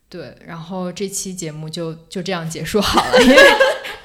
[0.09, 3.37] 对，然后这期节目就就这样结束好了，因为。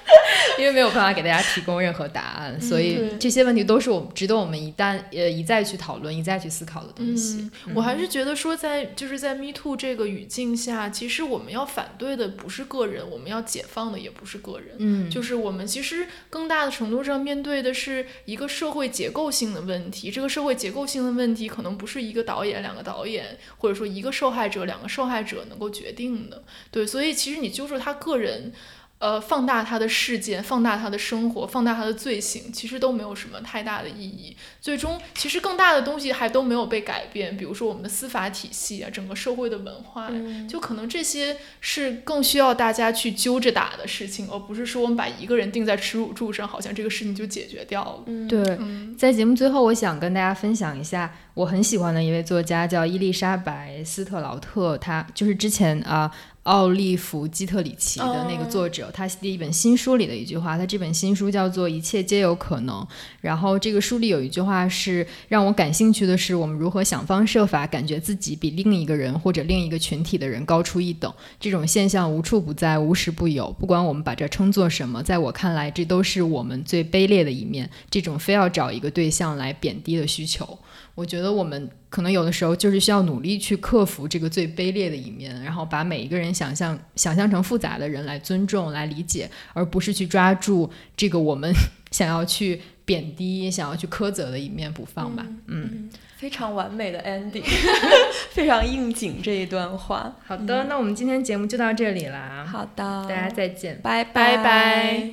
[0.58, 7.48] 因为没有办法给大家提供任何答案，所以这些问题都是我们值得我们一旦呃一再去讨论、一再去思考的东西。
[7.74, 14.76] 我还是觉得说，在就是在 Me Too 这个语境下，其实我们要反对的不是个人，我们要解放的也不是个人。
[14.78, 20.10] 嗯，就是我们其实更大的程度上面对的是一个社会结构性的问题。
[20.10, 26.42] 这个社会结构性的问题可能不是一个导演、两个导演，或者说一个受害者、两个受害者能够决定的。
[26.70, 28.52] 对，所以其实你揪住他个人。
[28.98, 34.36] 呃，放大他的事件，放大他的生活，放大他的罪行，其实都没有什么太大的意义。
[34.60, 40.10] 最终，其实更大的东西还都没有被改变，比如说我们的司法体系啊，整个社会的文化，
[40.48, 48.04] 就可能这些是更需要大家去揪着打的事情，而不是说我们把一个人定在耻辱柱上，好像这个事情就解决掉了。
[48.28, 48.58] 对，
[48.96, 56.10] 在节目最后，我想跟大家分享一下我很喜欢的一位作家，叫伊丽莎白·斯特劳特，他就是之前啊。
[56.44, 62.80] 奥利弗·基特里奇的那个作者，他的一本新书里的一句话，他这本新书叫做《一切皆有可能》。
[63.20, 71.12] 然后这个书里有一句话是让我感兴趣的是，我们如何想方设法感觉自己比另一个人或者另一个群体的人高出一等。
[71.38, 73.52] 这种现象无处不在，无时不有。
[73.52, 77.68] 不管我们把这称作什么，在我看来，这都是我们最卑劣的一面。
[77.90, 80.58] 这种非要找一个对象来贬低的需求。
[80.98, 91.52] 我觉得我们可能有的时候就是需要努力去克服这个最卑劣的一面，然后把每一个人想象想象成复杂的人来尊重、来理解，而不是去抓住这个我们
[91.92, 95.24] 想要去贬低、想要去苛责的一面不放吧。
[95.46, 97.44] 嗯，非常完美的 ending，
[98.34, 100.16] 非常应景这一段话。
[100.26, 102.44] 好的，那我们今天节目就到这里啦。
[102.44, 105.12] 好的，大家再见，拜拜拜。